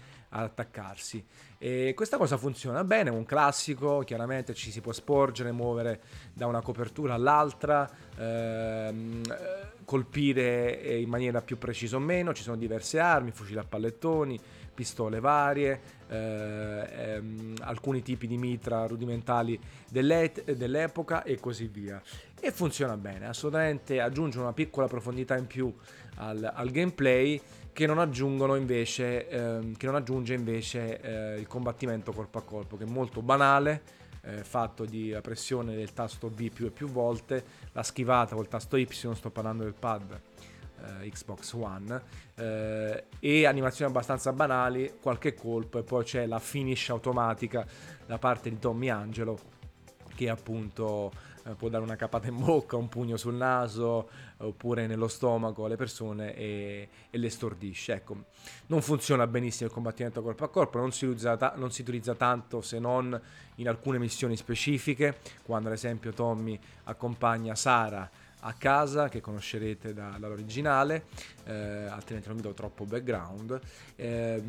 attaccarsi. 0.42 1.24
E 1.58 1.92
questa 1.94 2.18
cosa 2.18 2.36
funziona 2.36 2.84
bene, 2.84 3.10
è 3.10 3.12
un 3.12 3.24
classico, 3.24 4.00
chiaramente 4.00 4.54
ci 4.54 4.70
si 4.70 4.80
può 4.80 4.92
sporgere, 4.92 5.52
muovere 5.52 6.02
da 6.32 6.46
una 6.46 6.60
copertura 6.60 7.14
all'altra, 7.14 7.90
ehm, 8.16 9.22
colpire 9.84 10.98
in 10.98 11.08
maniera 11.08 11.40
più 11.40 11.56
precisa 11.56 11.96
o 11.96 12.00
meno, 12.00 12.34
ci 12.34 12.42
sono 12.42 12.56
diverse 12.56 12.98
armi, 12.98 13.30
fucili 13.30 13.58
a 13.58 13.64
pallettoni, 13.64 14.38
pistole 14.74 15.20
varie, 15.20 15.80
eh, 16.08 16.88
ehm, 16.90 17.54
alcuni 17.60 18.02
tipi 18.02 18.26
di 18.26 18.36
mitra 18.36 18.86
rudimentali 18.86 19.58
dell'epoca 19.88 21.22
e 21.22 21.38
così 21.38 21.66
via. 21.66 22.02
E 22.40 22.50
funziona 22.50 22.96
bene, 22.96 23.26
assolutamente 23.26 24.00
aggiunge 24.00 24.38
una 24.38 24.52
piccola 24.52 24.86
profondità 24.86 25.36
in 25.36 25.46
più 25.46 25.72
al, 26.16 26.50
al 26.54 26.70
gameplay 26.70 27.40
che 27.72 27.86
non, 27.86 27.98
invece, 28.56 29.28
ehm, 29.28 29.76
che 29.76 29.86
non 29.86 29.94
aggiunge 29.94 30.34
invece 30.34 31.00
eh, 31.00 31.38
il 31.38 31.46
combattimento 31.46 32.12
corpo 32.12 32.38
a 32.38 32.42
corpo, 32.42 32.76
che 32.76 32.84
è 32.84 32.86
molto 32.86 33.22
banale, 33.22 34.02
eh, 34.22 34.44
fatto 34.44 34.84
di 34.84 35.16
pressione 35.22 35.74
del 35.74 35.92
tasto 35.92 36.28
V 36.28 36.50
più 36.50 36.66
e 36.66 36.70
più 36.70 36.88
volte, 36.88 37.44
la 37.72 37.82
schivata 37.82 38.34
col 38.34 38.48
tasto 38.48 38.76
Y, 38.76 38.86
sto 38.90 39.30
parlando 39.30 39.64
del 39.64 39.74
pad 39.74 40.20
eh, 41.02 41.08
Xbox 41.10 41.52
One, 41.52 42.02
eh, 42.34 43.04
e 43.18 43.46
animazioni 43.46 43.90
abbastanza 43.90 44.32
banali, 44.32 44.94
qualche 45.00 45.34
colpo 45.34 45.78
e 45.78 45.82
poi 45.82 46.04
c'è 46.04 46.26
la 46.26 46.38
finish 46.38 46.90
automatica 46.90 47.66
da 48.06 48.18
parte 48.18 48.50
di 48.50 48.58
Tommy 48.58 48.88
Angelo 48.88 49.52
che 50.14 50.28
appunto 50.28 51.10
eh, 51.44 51.54
può 51.54 51.68
dare 51.68 51.82
una 51.82 51.96
capata 51.96 52.28
in 52.28 52.38
bocca, 52.38 52.76
un 52.76 52.88
pugno 52.88 53.16
sul 53.16 53.34
naso 53.34 54.08
oppure 54.38 54.86
nello 54.86 55.08
stomaco 55.08 55.64
alle 55.64 55.76
persone 55.76 56.34
e, 56.34 56.88
e 57.10 57.18
le 57.18 57.30
stordisce. 57.30 57.94
Ecco, 57.94 58.24
non 58.66 58.80
funziona 58.82 59.26
benissimo 59.26 59.68
il 59.68 59.74
combattimento 59.74 60.22
corpo 60.22 60.44
a 60.44 60.48
corpo, 60.48 60.78
non 60.78 60.92
si, 60.92 61.14
ta- 61.14 61.54
non 61.56 61.70
si 61.70 61.82
utilizza 61.82 62.14
tanto 62.14 62.60
se 62.60 62.78
non 62.78 63.20
in 63.56 63.68
alcune 63.68 63.98
missioni 63.98 64.36
specifiche, 64.36 65.18
quando 65.42 65.68
ad 65.68 65.74
esempio 65.74 66.12
Tommy 66.12 66.58
accompagna 66.84 67.54
Sara 67.54 68.08
a 68.46 68.52
casa 68.54 69.08
che 69.08 69.20
conoscerete 69.20 69.94
da, 69.94 70.16
dall'originale, 70.18 71.06
eh, 71.44 71.52
altrimenti 71.86 72.28
non 72.28 72.36
vi 72.36 72.42
do 72.42 72.52
troppo 72.52 72.84
background. 72.84 73.58
Eh, 73.96 74.42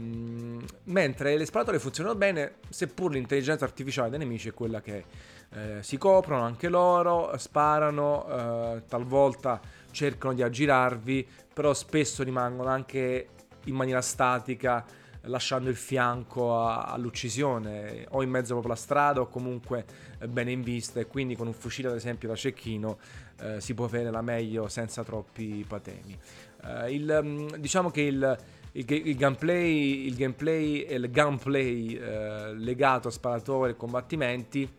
mentre 0.84 1.38
le 1.38 1.46
sparatorie 1.46 1.80
funzionano 1.80 2.16
bene, 2.16 2.56
seppur 2.70 3.12
l'intelligenza 3.12 3.64
artificiale 3.66 4.10
dei 4.10 4.20
nemici 4.20 4.50
è 4.50 4.54
quella 4.54 4.82
che 4.82 5.06
eh, 5.52 5.78
si 5.82 5.98
coprono 5.98 6.44
anche 6.44 6.68
loro, 6.68 7.38
sparano, 7.38 8.28
eh, 8.28 8.84
talvolta 8.88 9.62
cercano 9.92 10.34
di 10.34 10.44
aggirarvi, 10.44 11.28
però 11.54 11.74
spesso 11.74 12.24
rimangono 12.24 12.70
anche 12.70 13.30
in 13.66 13.76
maniera 13.76 14.02
statica 14.02 14.86
lasciando 15.28 15.70
il 15.70 15.76
fianco 15.76 16.60
a, 16.60 16.84
all'uccisione 16.84 18.06
o 18.10 18.22
in 18.22 18.30
mezzo 18.30 18.54
proprio 18.54 18.74
alla 18.74 18.82
strada 18.82 19.22
o 19.22 19.28
comunque 19.28 19.86
eh, 20.20 20.28
bene 20.28 20.52
in 20.52 20.62
vista 20.62 21.00
e 21.00 21.08
quindi 21.08 21.36
con 21.36 21.48
un 21.48 21.54
fucile 21.54 21.90
ad 21.90 21.96
esempio 21.96 22.28
da 22.28 22.36
cecchino 22.36 22.98
eh, 23.42 23.62
si 23.62 23.74
può 23.74 23.86
avere 23.86 24.12
la 24.12 24.22
meglio 24.22 24.68
senza 24.68 25.04
troppi 25.04 25.66
patemi. 25.68 26.18
Eh, 26.64 26.94
il, 26.94 27.20
mm, 27.24 27.48
diciamo 27.58 27.90
che 27.90 28.02
il, 28.02 28.38
il, 28.74 28.86
il, 28.90 29.16
gameplay, 29.16 30.06
il 30.06 30.16
gameplay 30.16 30.82
e 30.82 30.96
il 30.96 31.10
gameplay 31.10 31.96
eh, 31.96 32.54
legato 32.54 33.08
a 33.08 33.12
sparatori 33.12 33.72
e 33.72 33.76
combattimenti 33.76 34.70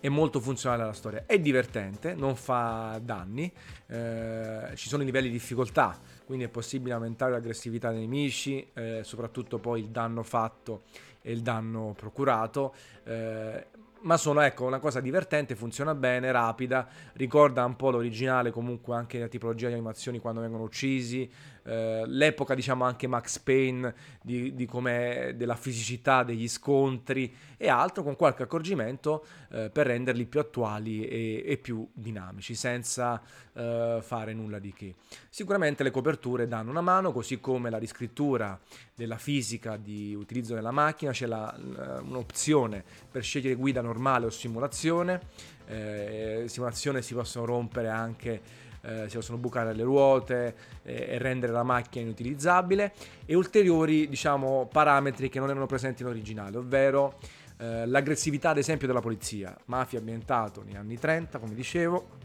è 0.00 0.08
molto 0.08 0.40
funzionale 0.40 0.82
alla 0.82 0.92
storia. 0.92 1.24
È 1.26 1.38
divertente, 1.38 2.14
non 2.14 2.34
fa 2.34 2.98
danni, 3.02 3.52
eh, 3.86 4.70
ci 4.74 4.88
sono 4.88 5.02
i 5.02 5.04
livelli 5.04 5.28
di 5.28 5.34
difficoltà, 5.34 5.98
quindi 6.24 6.44
è 6.44 6.48
possibile 6.48 6.94
aumentare 6.94 7.32
l'aggressività 7.32 7.90
dei 7.90 8.00
nemici, 8.00 8.66
eh, 8.72 9.00
soprattutto 9.04 9.58
poi 9.58 9.80
il 9.80 9.88
danno 9.88 10.22
fatto 10.22 10.84
e 11.20 11.32
il 11.32 11.42
danno 11.42 11.94
procurato. 11.96 12.74
Eh, 13.04 13.66
ma 14.02 14.16
sono 14.16 14.40
ecco 14.40 14.64
una 14.64 14.78
cosa 14.78 15.00
divertente, 15.00 15.54
funziona 15.54 15.94
bene, 15.94 16.32
rapida, 16.32 16.88
ricorda 17.14 17.64
un 17.64 17.76
po' 17.76 17.90
l'originale 17.90 18.50
comunque 18.50 18.94
anche 18.94 19.18
la 19.18 19.28
tipologia 19.28 19.68
di 19.68 19.74
animazioni 19.74 20.18
quando 20.18 20.40
vengono 20.40 20.62
uccisi, 20.64 21.30
eh, 21.64 22.02
l'epoca 22.06 22.54
diciamo 22.54 22.84
anche 22.84 23.06
Max 23.06 23.38
Payne 23.38 23.94
di, 24.22 24.54
di 24.54 24.68
della 24.70 25.56
fisicità 25.56 26.22
degli 26.22 26.48
scontri 26.48 27.34
e 27.56 27.68
altro 27.68 28.02
con 28.02 28.16
qualche 28.16 28.44
accorgimento 28.44 29.24
eh, 29.50 29.70
per 29.70 29.86
renderli 29.86 30.26
più 30.26 30.40
attuali 30.40 31.06
e, 31.06 31.42
e 31.44 31.56
più 31.58 31.86
dinamici 31.92 32.54
senza 32.54 33.20
eh, 33.52 33.98
fare 34.00 34.32
nulla 34.32 34.58
di 34.58 34.72
che. 34.72 34.94
Sicuramente 35.28 35.82
le 35.82 35.90
coperture 35.90 36.46
danno 36.46 36.70
una 36.70 36.80
mano 36.80 37.12
così 37.12 37.40
come 37.40 37.68
la 37.68 37.78
riscrittura 37.78 38.58
della 38.94 39.18
fisica 39.18 39.76
di 39.76 40.14
utilizzo 40.14 40.54
della 40.54 40.70
macchina, 40.70 41.12
c'è 41.12 41.26
la, 41.26 41.54
un'opzione 42.02 42.84
per 43.10 43.22
scegliere 43.22 43.54
guida 43.54 43.80
normale 43.80 44.26
o 44.26 44.30
simulazione, 44.30 45.20
eh, 45.66 46.44
simulazione 46.46 47.02
si 47.02 47.14
possono 47.14 47.44
rompere 47.44 47.88
anche 47.88 48.68
eh, 48.82 49.08
si 49.08 49.16
possono 49.16 49.38
bucare 49.38 49.74
le 49.74 49.82
ruote 49.82 50.54
eh, 50.82 51.06
e 51.10 51.18
rendere 51.18 51.52
la 51.52 51.62
macchina 51.62 52.04
inutilizzabile 52.04 52.92
e 53.26 53.34
ulteriori 53.34 54.08
diciamo, 54.08 54.68
parametri 54.70 55.28
che 55.28 55.38
non 55.38 55.50
erano 55.50 55.66
presenti 55.66 56.02
in 56.02 56.08
originale, 56.08 56.56
ovvero 56.56 57.18
eh, 57.58 57.86
l'aggressività 57.86 58.50
ad 58.50 58.58
esempio 58.58 58.86
della 58.86 59.00
polizia, 59.00 59.56
mafia 59.66 59.98
ambientato 59.98 60.62
negli 60.62 60.76
anni 60.76 60.98
30 60.98 61.38
come 61.38 61.54
dicevo, 61.54 62.18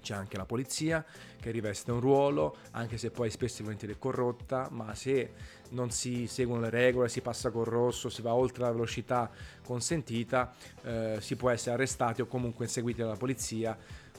c'è 0.00 0.14
anche 0.14 0.36
la 0.36 0.46
polizia 0.46 1.04
che 1.40 1.50
riveste 1.50 1.90
un 1.90 2.00
ruolo, 2.00 2.56
anche 2.72 2.96
se 2.96 3.10
poi 3.10 3.30
spesso 3.30 3.60
e 3.60 3.64
volentieri 3.64 3.94
è 3.94 3.98
corrotta, 3.98 4.68
ma 4.70 4.94
se 4.94 5.32
non 5.70 5.90
si 5.90 6.26
seguono 6.26 6.62
le 6.62 6.70
regole, 6.70 7.08
si 7.08 7.20
passa 7.20 7.50
col 7.50 7.66
rosso, 7.66 8.08
si 8.08 8.22
va 8.22 8.34
oltre 8.34 8.62
la 8.62 8.72
velocità 8.72 9.30
consentita, 9.64 10.54
eh, 10.82 11.18
si 11.20 11.36
può 11.36 11.50
essere 11.50 11.74
arrestati 11.74 12.22
o 12.22 12.26
comunque 12.26 12.64
inseguiti 12.64 13.00
dalla 13.00 13.16
polizia 13.16 13.76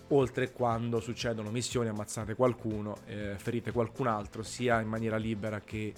oltre 0.10 0.52
quando 0.52 1.00
succedono 1.00 1.50
missioni, 1.50 1.90
ammazzate 1.90 2.36
qualcuno, 2.36 2.98
eh, 3.06 3.36
ferite 3.38 3.72
qualcun 3.72 4.08
altro, 4.08 4.44
sia 4.44 4.80
in 4.80 4.88
maniera 4.88 5.18
libera 5.18 5.62
che 5.62 5.94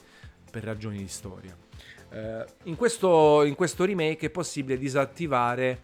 per 0.50 0.64
ragioni 0.64 0.98
di 0.98 1.08
storia. 1.08 1.56
Eh, 2.10 2.46
in, 2.64 2.76
questo, 2.76 3.44
in 3.44 3.56
questo 3.56 3.86
remake 3.86 4.28
è 4.28 4.30
possibile 4.30 4.78
disattivare 4.78 5.84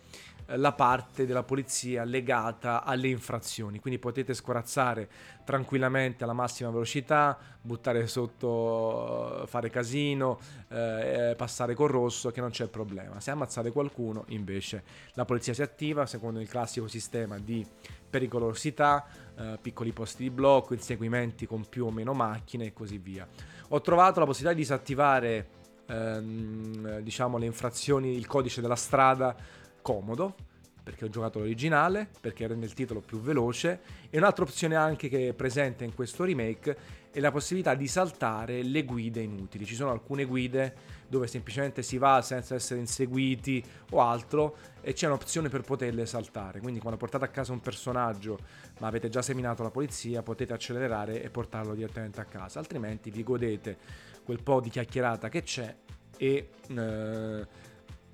la 0.56 0.72
parte 0.72 1.26
della 1.26 1.44
polizia 1.44 2.04
legata 2.04 2.84
alle 2.84 3.10
infrazioni, 3.10 3.80
quindi 3.80 4.00
potete 4.00 4.34
scorazzare 4.34 5.10
tranquillamente 5.44 6.24
alla 6.24 6.34
massima 6.34 6.70
velocità, 6.70 7.38
buttare 7.62 8.08
sotto, 8.08 9.44
fare 9.48 9.70
casino, 9.70 10.40
eh, 10.70 11.34
passare 11.38 11.74
col 11.74 11.90
rosso 11.90 12.32
che 12.32 12.40
non 12.40 12.50
c'è 12.50 12.68
problema. 12.68 13.20
Se 13.20 13.32
ammazzate 13.32 13.72
qualcuno 13.72 14.24
invece 14.30 14.84
la 15.14 15.26
polizia 15.26 15.54
si 15.54 15.62
attiva 15.62 16.06
secondo 16.06 16.40
il 16.40 16.48
classico 16.48 16.88
sistema 16.88 17.38
di 17.38 17.66
pericolosità, 18.10 19.06
eh, 19.38 19.58
piccoli 19.62 19.92
posti 19.92 20.24
di 20.24 20.30
blocco, 20.30 20.74
inseguimenti 20.74 21.46
con 21.46 21.68
più 21.68 21.86
o 21.86 21.92
meno 21.92 22.14
macchine 22.14 22.68
e 22.68 22.74
così 22.74 22.98
via. 22.98 23.28
Ho 23.70 23.82
trovato 23.82 24.22
la 24.22 24.26
possibilità 24.26 24.56
di 24.56 24.62
disattivare 24.62 25.48
ehm, 25.88 27.00
diciamo 27.00 27.38
le 27.38 27.46
infrazioni, 27.46 28.16
il 28.16 28.26
codice 28.28 28.62
della 28.62 28.76
strada 28.76 29.36
comodo 29.88 30.36
perché 30.84 31.04
ho 31.04 31.10
giocato 31.10 31.40
l'originale, 31.40 32.08
perché 32.22 32.48
rende 32.48 32.66
il 32.66 32.74
titolo 32.74 33.02
più 33.02 33.20
veloce 33.20 33.82
e 34.10 34.18
un'altra 34.18 34.46
opzione 34.46 34.76
anche 34.76 35.10
che 35.10 35.30
è 35.30 35.34
presente 35.34 35.84
in 35.84 35.94
questo 35.94 36.24
remake 36.24 36.78
è 37.12 37.20
la 37.20 37.30
possibilità 37.30 37.76
di 37.76 37.88
saltare 37.88 38.64
le 38.64 38.86
guide 38.86 39.22
inutili. 39.22 39.66
Ci 39.66 39.76
sono 39.76 39.92
alcune 39.92 40.24
guide 40.24 40.76
dove 41.10 41.28
semplicemente 41.28 41.84
si 41.84 41.98
va 41.98 42.22
senza 42.22 42.56
essere 42.56 42.80
inseguiti 42.80 43.62
o 43.92 44.00
altro 44.00 44.56
e 44.80 44.94
c'è 44.94 45.08
un'opzione 45.08 45.50
per 45.50 45.62
poterle 45.62 46.06
saltare. 46.06 46.62
Quindi 46.62 46.80
quando 46.80 46.98
portate 46.98 47.26
a 47.26 47.30
casa 47.30 47.52
un 47.52 47.60
personaggio 47.60 48.40
ma 48.80 48.88
avete 48.88 49.10
già 49.10 49.22
seminato 49.22 49.64
la 49.64 49.72
polizia 49.72 50.22
potete 50.24 50.54
accelerare 50.54 51.22
e 51.22 51.30
portarlo 51.30 51.76
direttamente 51.76 52.22
a 52.22 52.26
casa, 52.26 52.60
altrimenti 52.60 53.10
vi 53.12 53.24
godete 53.24 53.78
quel 54.24 54.42
po' 54.42 54.62
di 54.62 54.70
chiacchierata 54.70 55.28
che 55.28 55.44
c'è 55.44 55.76
e... 56.16 56.50
Eh, 56.70 57.66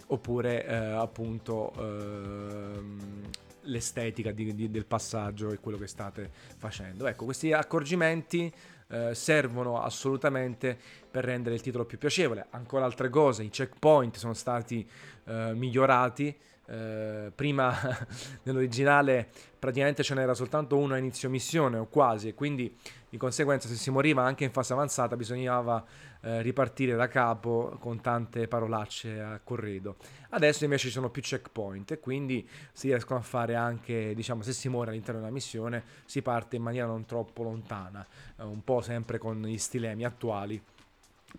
oppure 0.08 0.66
eh, 0.66 0.76
appunto 0.76 1.74
ehm, 1.78 3.30
l'estetica 3.64 4.32
di, 4.32 4.54
di, 4.54 4.70
del 4.70 4.86
passaggio 4.86 5.52
e 5.52 5.60
quello 5.60 5.78
che 5.78 5.88
state 5.88 6.30
facendo. 6.58 7.08
Ecco, 7.08 7.26
questi 7.26 7.52
accorgimenti 7.54 8.52
eh, 8.90 9.16
servono 9.16 9.82
assolutamente 9.82 10.78
per 11.10 11.24
rendere 11.24 11.56
il 11.56 11.62
titolo 11.62 11.86
più 11.86 11.98
piacevole. 11.98 12.48
Ancora 12.52 12.86
altre 12.86 13.10
cose, 13.10 13.44
i 13.44 13.50
checkpoint 13.50 14.18
sono 14.18 14.34
stati 14.34 14.88
eh, 15.26 15.54
migliorati 15.54 16.36
eh, 16.66 17.32
prima 17.34 17.76
nell'originale 18.44 19.30
praticamente 19.60 20.04
ce 20.04 20.14
n'era 20.14 20.34
soltanto 20.34 20.78
uno 20.78 20.94
a 20.94 20.98
inizio 20.98 21.30
missione 21.30 21.78
o 21.78 21.88
quasi 21.88 22.30
e 22.30 22.34
quindi 22.34 22.76
di 23.10 23.18
conseguenza 23.18 23.68
se 23.68 23.76
si 23.76 23.92
moriva 23.92 24.24
anche 24.24 24.44
in 24.44 24.52
fase 24.52 24.74
avanzata 24.74 25.16
bisognava 25.16 25.84
eh, 26.22 26.42
ripartire 26.42 26.96
da 26.96 27.08
capo 27.08 27.76
con 27.80 28.02
tante 28.02 28.48
parolacce 28.48 29.20
a 29.20 29.40
corredo. 29.44 29.98
Adesso 30.30 30.64
invece 30.64 30.88
ci 30.88 30.94
sono 30.94 31.10
più 31.10 31.22
checkpoint 31.22 31.92
e 31.92 32.00
quindi 32.00 32.48
si 32.72 32.88
riescono 32.88 33.20
a 33.20 33.24
fare 33.24 33.56
anche, 33.56 34.14
diciamo, 34.16 34.42
se 34.42 34.54
si 34.54 34.70
muore 34.70 34.92
all'interno 34.92 35.20
della 35.20 35.32
missione 35.32 35.84
si 36.06 36.22
parte 36.22 36.56
in 36.56 36.62
maniera 36.62 36.88
non 36.88 37.06
troppo 37.06 37.44
lontana, 37.44 38.06
eh, 38.40 38.44
un 38.44 38.64
po' 38.64 38.82
sempre 38.82 39.18
con 39.18 39.42
gli 39.42 39.58
stilemi 39.58 40.06
attuali 40.06 40.62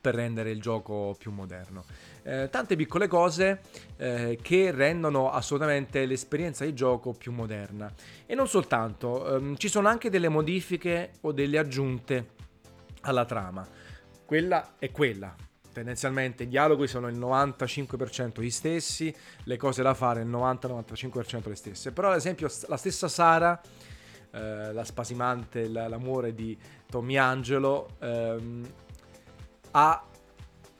per 0.00 0.14
rendere 0.14 0.50
il 0.50 0.60
gioco 0.60 1.14
più 1.18 1.30
moderno. 1.30 1.84
Eh, 2.22 2.48
tante 2.50 2.76
piccole 2.76 3.06
cose 3.06 3.60
eh, 3.96 4.38
che 4.40 4.70
rendono 4.70 5.30
assolutamente 5.30 6.06
l'esperienza 6.06 6.64
di 6.64 6.74
gioco 6.74 7.12
più 7.12 7.32
moderna. 7.32 7.92
E 8.26 8.34
non 8.34 8.48
soltanto, 8.48 9.36
ehm, 9.36 9.56
ci 9.56 9.68
sono 9.68 9.88
anche 9.88 10.10
delle 10.10 10.28
modifiche 10.28 11.12
o 11.22 11.32
delle 11.32 11.58
aggiunte 11.58 12.32
alla 13.02 13.24
trama. 13.24 13.66
Quella 14.24 14.74
è 14.78 14.90
quella. 14.90 15.34
Tendenzialmente 15.72 16.44
i 16.44 16.48
dialoghi 16.48 16.86
sono 16.86 17.08
il 17.08 17.18
95% 17.18 18.40
gli 18.40 18.50
stessi, 18.50 19.14
le 19.42 19.56
cose 19.56 19.82
da 19.82 19.92
fare 19.92 20.22
il 20.22 20.28
90-95% 20.28 21.48
le 21.48 21.56
stesse. 21.56 21.92
Però 21.92 22.10
ad 22.10 22.16
esempio 22.16 22.48
la 22.68 22.76
stessa 22.76 23.08
Sara, 23.08 23.60
eh, 24.30 24.72
la 24.72 24.84
spasimante, 24.84 25.68
l'amore 25.68 26.32
di 26.32 26.56
Tommy 26.88 27.16
Angelo, 27.16 27.96
ehm, 27.98 28.66
ha 29.76 30.02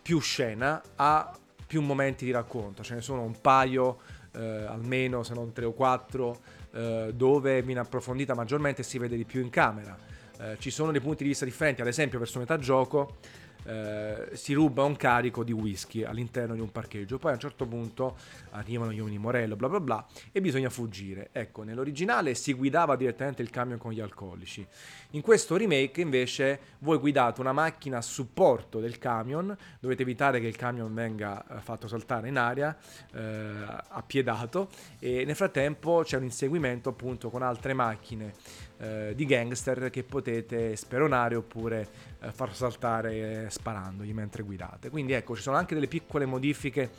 più 0.03 0.21
scena, 0.21 0.83
ha 0.97 1.37
più 1.67 1.83
momenti 1.83 2.25
di 2.25 2.31
racconto, 2.31 2.83
ce 2.83 2.95
ne 2.95 3.01
sono 3.01 3.23
un 3.23 3.41
paio, 3.41 3.99
eh, 4.33 4.65
almeno 4.69 5.23
se 5.23 5.35
non 5.35 5.53
tre 5.53 5.65
o 5.65 5.73
quattro, 5.73 6.41
eh, 6.73 7.11
dove 7.15 7.63
viene 7.63 7.81
approfondita 7.81 8.35
maggiormente 8.35 8.83
e 8.83 8.85
si 8.85 8.99
vede 8.99 9.17
di 9.17 9.25
più 9.25 9.41
in 9.41 9.51
camera. 9.51 9.97
Eh, 10.39 10.57
ci 10.59 10.71
sono 10.71 10.93
dei 10.93 11.01
punti 11.01 11.23
di 11.23 11.31
vista 11.31 11.45
differenti, 11.45 11.81
ad 11.81 11.87
esempio 11.87 12.19
verso 12.19 12.39
metà 12.39 12.59
gioco 12.59 13.17
eh, 13.65 14.31
si 14.33 14.53
ruba 14.53 14.85
un 14.85 14.97
carico 14.97 15.43
di 15.45 15.53
whisky 15.53 16.03
all'interno 16.03 16.55
di 16.55 16.61
un 16.61 16.71
parcheggio. 16.71 17.19
Poi 17.19 17.33
a 17.33 17.35
un 17.35 17.41
certo 17.41 17.67
punto 17.67 18.17
arrivano 18.51 18.93
gli 18.93 18.99
uomini 18.99 19.19
Morello, 19.19 19.57
bla 19.57 19.69
bla 19.69 19.81
bla, 19.81 20.07
e 20.33 20.41
bisogna 20.41 20.71
fuggire. 20.71 21.31
Ecco, 21.33 21.63
nell'originale 21.63 22.35
si 22.35 22.53
guidava 22.53 22.97
direttamente 22.97 23.43
il 23.43 23.51
camion 23.51 23.79
con 23.79 23.93
gli 23.93 24.01
alcolici. 24.01 24.67
In 25.11 25.21
questo 25.21 25.57
remake 25.57 26.01
invece 26.01 26.61
voi 26.81 26.99
guidate 26.99 27.41
una 27.41 27.53
macchina 27.53 27.99
a 27.99 28.03
supporto 28.03 28.81
del 28.81 28.99
camion, 28.99 29.57
dovete 29.81 30.03
evitare 30.03 30.41
che 30.41 30.47
il 30.47 30.57
camion 30.57 30.93
venga 30.93 31.45
eh, 31.47 31.61
fatto 31.61 31.87
saltare 31.87 32.29
in 32.29 32.37
aria, 32.37 32.77
eh, 33.13 33.53
appiedato, 33.89 34.69
e 34.99 35.25
nel 35.25 35.37
frattempo 35.37 36.03
c'è 36.05 36.17
un 36.17 36.25
inseguimento 36.25 36.89
appunto 36.89 37.31
con 37.31 37.43
altre 37.43 37.75
macchine 37.75 38.35
eh, 38.79 39.13
di 39.15 39.25
gangster 39.25 39.91
che 39.91 40.03
potete 40.03 40.77
speronare 40.77 41.37
oppure 41.37 41.89
eh, 42.21 42.33
far 42.33 42.55
saltare 42.55 43.49
sparandogli 43.49 44.13
mentre 44.13 44.43
guidate. 44.43 44.91
Quindi 44.91 45.13
ecco, 45.13 45.37
ci 45.37 45.43
sono 45.43 45.57
anche 45.57 45.75
delle 45.75 45.89
piccole 45.89 46.27
modifiche 46.27 46.91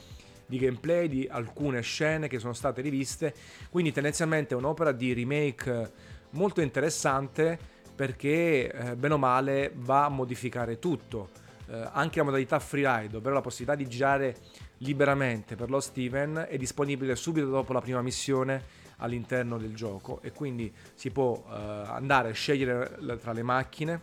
di 0.46 0.58
gameplay 0.58 1.08
di 1.08 1.28
alcune 1.30 1.82
scene 1.82 2.28
che 2.28 2.40
sono 2.40 2.54
state 2.54 2.82
riviste, 2.82 3.34
quindi 3.70 3.92
tendenzialmente 3.92 4.54
è 4.54 4.58
un'opera 4.58 4.92
di 4.92 5.14
remake 5.14 5.92
molto 6.32 6.62
interessante 6.62 7.58
perché 7.96 8.72
eh, 8.72 8.96
bene 8.96 9.14
o 9.14 9.18
male 9.18 9.72
va 9.76 10.06
a 10.06 10.10
modificare 10.10 10.80
tutto, 10.80 11.30
eh, 11.68 11.90
anche 11.94 12.20
la 12.20 12.26
modalità 12.26 12.60
freeride, 12.60 13.18
ovvero 13.18 13.36
la 13.36 13.42
possibilità 13.42 13.76
di 13.76 13.90
girare 13.90 14.36
liberamente 14.80 15.56
per 15.56 15.70
lo 15.70 15.80
Steven 15.80 16.46
è 16.50 16.58
disponibile 16.58 17.16
subito 17.16 17.48
dopo 17.48 17.74
la 17.74 17.82
prima 17.82 18.02
missione 18.02 18.84
all'interno 18.98 19.58
del 19.58 19.76
gioco 19.76 20.22
e 20.22 20.32
quindi 20.32 20.74
si 20.94 21.12
può 21.12 21.44
eh, 21.48 21.84
andare 21.88 22.30
a 22.30 22.34
scegliere 22.34 23.18
tra 23.20 23.34
le 23.34 23.44
macchine 23.44 24.02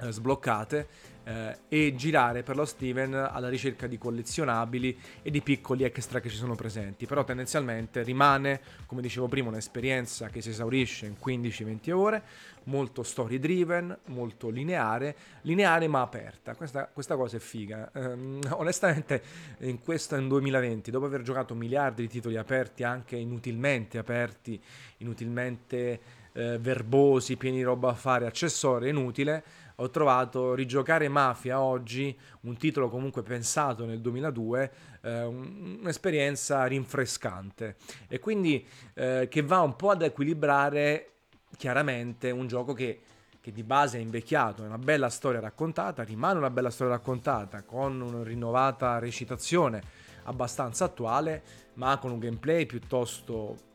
eh, 0.00 0.10
sbloccate 0.10 1.12
eh, 1.24 1.58
e 1.68 1.94
girare 1.96 2.42
per 2.42 2.56
lo 2.56 2.64
Steven 2.64 3.14
alla 3.14 3.48
ricerca 3.48 3.86
di 3.86 3.98
collezionabili 3.98 4.98
e 5.22 5.30
di 5.30 5.40
piccoli 5.40 5.84
extra 5.84 6.20
che 6.20 6.28
ci 6.28 6.36
sono 6.36 6.54
presenti. 6.54 7.06
Però 7.06 7.24
tendenzialmente 7.24 8.02
rimane, 8.02 8.60
come 8.86 9.02
dicevo 9.02 9.26
prima, 9.28 9.48
un'esperienza 9.48 10.28
che 10.28 10.40
si 10.40 10.50
esaurisce 10.50 11.06
in 11.06 11.16
15-20 11.22 11.92
ore, 11.92 12.22
molto 12.64 13.02
story 13.02 13.38
driven, 13.38 13.96
molto 14.06 14.48
lineare, 14.48 15.16
lineare 15.42 15.88
ma 15.88 16.02
aperta. 16.02 16.54
Questa, 16.54 16.86
questa 16.92 17.16
cosa 17.16 17.36
è 17.36 17.40
figa. 17.40 17.90
Um, 17.94 18.38
onestamente, 18.52 19.22
in 19.60 19.80
questo 19.80 20.16
in 20.16 20.28
2020, 20.28 20.90
dopo 20.90 21.06
aver 21.06 21.22
giocato 21.22 21.54
miliardi 21.54 22.02
di 22.02 22.08
titoli 22.08 22.36
aperti, 22.36 22.84
anche 22.84 23.16
inutilmente 23.16 23.98
aperti, 23.98 24.60
inutilmente 24.98 26.22
eh, 26.32 26.58
verbosi, 26.58 27.36
pieni 27.36 27.58
di 27.58 27.62
roba 27.62 27.90
a 27.90 27.94
fare, 27.94 28.26
accessori, 28.26 28.88
inutile 28.88 29.42
ho 29.76 29.90
trovato 29.90 30.54
rigiocare 30.54 31.08
Mafia 31.08 31.60
oggi, 31.60 32.16
un 32.42 32.56
titolo 32.56 32.88
comunque 32.88 33.22
pensato 33.22 33.84
nel 33.84 34.00
2002, 34.00 34.72
eh, 35.00 35.22
un'esperienza 35.24 36.64
rinfrescante. 36.66 37.76
E 38.08 38.20
quindi 38.20 38.64
eh, 38.94 39.26
che 39.28 39.42
va 39.42 39.60
un 39.60 39.74
po' 39.74 39.90
ad 39.90 40.02
equilibrare 40.02 41.08
chiaramente 41.56 42.30
un 42.30 42.46
gioco 42.46 42.72
che, 42.72 43.00
che 43.40 43.52
di 43.52 43.62
base 43.62 43.98
è 43.98 44.00
invecchiato, 44.00 44.62
è 44.62 44.66
una 44.66 44.78
bella 44.78 45.08
storia 45.08 45.40
raccontata, 45.40 46.02
rimane 46.04 46.38
una 46.38 46.50
bella 46.50 46.70
storia 46.70 46.94
raccontata 46.94 47.62
con 47.62 48.00
una 48.00 48.22
rinnovata 48.22 48.98
recitazione 48.98 50.02
abbastanza 50.24 50.84
attuale, 50.84 51.42
ma 51.74 51.98
con 51.98 52.12
un 52.12 52.18
gameplay 52.18 52.64
piuttosto 52.64 53.72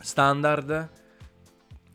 standard, 0.00 0.90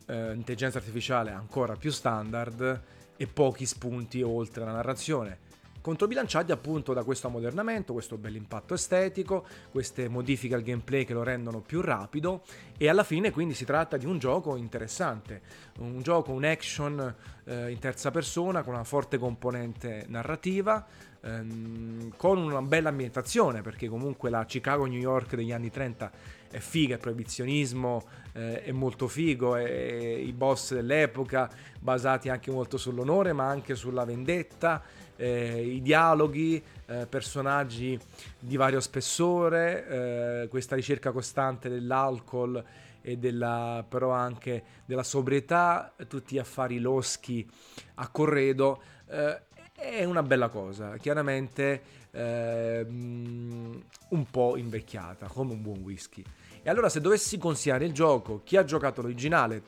eh, 0.06 0.34
intelligenza 0.34 0.78
artificiale 0.78 1.32
ancora 1.32 1.76
più 1.76 1.92
standard 1.92 2.96
e 3.18 3.28
pochi 3.28 3.66
spunti 3.66 4.22
oltre 4.22 4.64
la 4.64 4.72
narrazione. 4.72 5.46
Controbilanciati 5.88 6.52
appunto 6.52 6.92
da 6.92 7.06
questo 7.06 7.28
ammodernamento, 7.28 7.94
questo 7.94 8.18
bell'impatto 8.18 8.74
estetico, 8.74 9.46
queste 9.72 10.10
modifiche 10.10 10.54
al 10.54 10.62
gameplay 10.62 11.06
che 11.06 11.14
lo 11.14 11.24
rendono 11.24 11.62
più 11.62 11.80
rapido 11.80 12.44
e 12.78 12.90
alla 12.90 13.06
fine 13.06 13.32
quindi 13.32 13.54
si 13.54 13.64
tratta 13.64 13.96
di 13.96 14.06
un 14.06 14.20
gioco 14.20 14.58
interessante, 14.58 15.42
un 15.78 16.02
gioco, 16.02 16.34
un 16.34 16.44
action 16.44 17.16
eh, 17.46 17.72
in 17.72 17.80
terza 17.80 18.12
persona 18.12 18.64
con 18.64 18.74
una 18.74 18.84
forte 18.84 19.18
componente 19.18 20.04
narrativa, 20.10 20.86
ehm, 21.22 22.18
con 22.18 22.38
una 22.38 22.62
bella 22.62 22.90
ambientazione 22.90 23.62
perché 23.62 23.88
comunque 23.88 24.30
la 24.30 24.44
Chicago-New 24.44 25.00
York 25.00 25.36
degli 25.36 25.54
anni 25.54 25.70
30 25.70 26.12
è 26.50 26.60
figa, 26.60 26.96
il 26.96 27.00
proibizionismo 27.00 28.04
eh, 28.34 28.64
è 28.64 28.72
molto 28.72 29.08
figo, 29.08 29.56
e 29.56 30.24
i 30.26 30.34
boss 30.34 30.74
dell'epoca 30.74 31.50
basati 31.80 32.30
anche 32.30 32.52
molto 32.52 32.78
sull'onore 32.78 33.34
ma 33.34 33.48
anche 33.48 33.76
sulla 33.76 34.06
vendetta 34.06 34.84
eh, 35.18 35.62
i 35.62 35.82
dialoghi, 35.82 36.64
eh, 36.86 37.06
personaggi 37.08 38.00
di 38.40 38.56
vario 38.56 38.80
spessore, 38.80 40.44
eh, 40.44 40.48
questa 40.48 40.76
ricerca 40.76 41.12
costante 41.12 41.70
dell'alcol 41.70 42.64
e 43.02 43.18
della, 43.18 43.84
però 43.88 44.12
anche 44.12 44.64
della 44.86 45.04
sobrietà, 45.04 45.94
tutti 46.08 46.38
affari 46.38 46.80
loschi 46.80 47.48
a 47.96 48.08
corredo, 48.10 48.82
eh, 49.10 49.42
è 49.74 50.04
una 50.04 50.24
bella 50.24 50.50
cosa, 50.50 50.98
chiaramente 50.98 51.97
ehm, 52.12 53.84
un 54.10 54.26
po' 54.30 54.58
invecchiata, 54.58 55.28
come 55.28 55.54
un 55.54 55.62
buon 55.62 55.80
whisky. 55.80 56.24
E 56.62 56.70
allora 56.70 56.90
se 56.90 57.02
dovessi 57.02 57.38
consigliare 57.38 57.86
il 57.86 57.94
gioco, 57.94 58.42
chi 58.44 58.58
ha 58.58 58.64
giocato 58.64 59.02
l'originale 59.02 59.64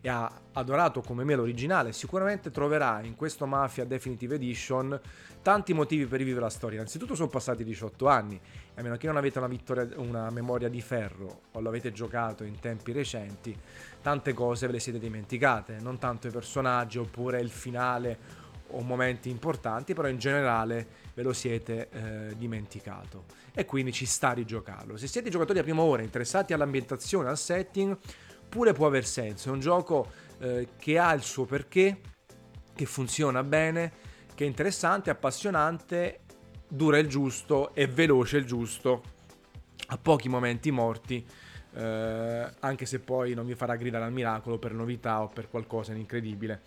e 0.00 0.08
ha 0.08 0.30
adorato 0.52 1.00
come 1.00 1.24
me 1.24 1.34
l'originale, 1.34 1.92
sicuramente 1.92 2.50
troverà 2.50 3.00
in 3.02 3.16
questo 3.16 3.46
Mafia 3.46 3.84
Definitive 3.84 4.36
Edition 4.36 5.00
tanti 5.42 5.72
motivi 5.72 6.06
per 6.06 6.18
rivivere 6.18 6.44
la 6.44 6.50
storia. 6.50 6.76
Innanzitutto 6.76 7.14
sono 7.14 7.28
passati 7.28 7.64
18 7.64 8.06
anni, 8.06 8.40
a 8.74 8.82
meno 8.82 8.96
che 8.96 9.06
non 9.06 9.16
avete 9.16 9.38
una, 9.38 9.48
vittoria, 9.48 9.88
una 9.96 10.30
memoria 10.30 10.68
di 10.68 10.80
ferro 10.80 11.40
o 11.52 11.60
l'avete 11.60 11.92
giocato 11.92 12.44
in 12.44 12.60
tempi 12.60 12.92
recenti, 12.92 13.56
tante 14.02 14.32
cose 14.32 14.66
ve 14.66 14.74
le 14.74 14.80
siete 14.80 14.98
dimenticate, 14.98 15.78
non 15.80 15.98
tanto 15.98 16.28
i 16.28 16.30
personaggi 16.30 16.98
oppure 16.98 17.40
il 17.40 17.50
finale 17.50 18.44
o 18.68 18.80
momenti 18.82 19.30
importanti, 19.30 19.94
però 19.94 20.08
in 20.08 20.18
generale 20.18 20.86
ve 21.16 21.22
lo 21.22 21.32
siete 21.32 21.88
eh, 21.90 22.36
dimenticato 22.36 23.24
e 23.54 23.64
quindi 23.64 23.90
ci 23.90 24.04
sta 24.04 24.28
a 24.28 24.32
rigiocarlo. 24.34 24.98
Se 24.98 25.06
siete 25.06 25.30
giocatori 25.30 25.58
a 25.58 25.62
prima 25.62 25.80
ora 25.80 26.02
interessati 26.02 26.52
all'ambientazione, 26.52 27.30
al 27.30 27.38
setting, 27.38 27.96
pure 28.46 28.74
può 28.74 28.86
aver 28.86 29.06
senso. 29.06 29.48
È 29.48 29.52
un 29.52 29.60
gioco 29.60 30.10
eh, 30.38 30.68
che 30.78 30.98
ha 30.98 31.14
il 31.14 31.22
suo 31.22 31.46
perché, 31.46 32.00
che 32.74 32.84
funziona 32.84 33.42
bene, 33.42 33.92
che 34.34 34.44
è 34.44 34.46
interessante, 34.46 35.08
appassionante, 35.08 36.20
dura 36.68 36.98
il 36.98 37.08
giusto, 37.08 37.72
è 37.72 37.88
veloce 37.88 38.36
il 38.36 38.44
giusto, 38.44 39.02
ha 39.86 39.96
pochi 39.96 40.28
momenti 40.28 40.70
morti. 40.70 41.26
Eh, 41.72 42.50
anche 42.60 42.84
se 42.84 43.00
poi 43.00 43.32
non 43.32 43.46
vi 43.46 43.54
farà 43.54 43.76
gridare 43.76 44.04
al 44.04 44.12
miracolo 44.12 44.58
per 44.58 44.74
novità 44.74 45.22
o 45.22 45.28
per 45.28 45.48
qualcosa 45.48 45.94
di 45.94 46.00
incredibile 46.00 46.60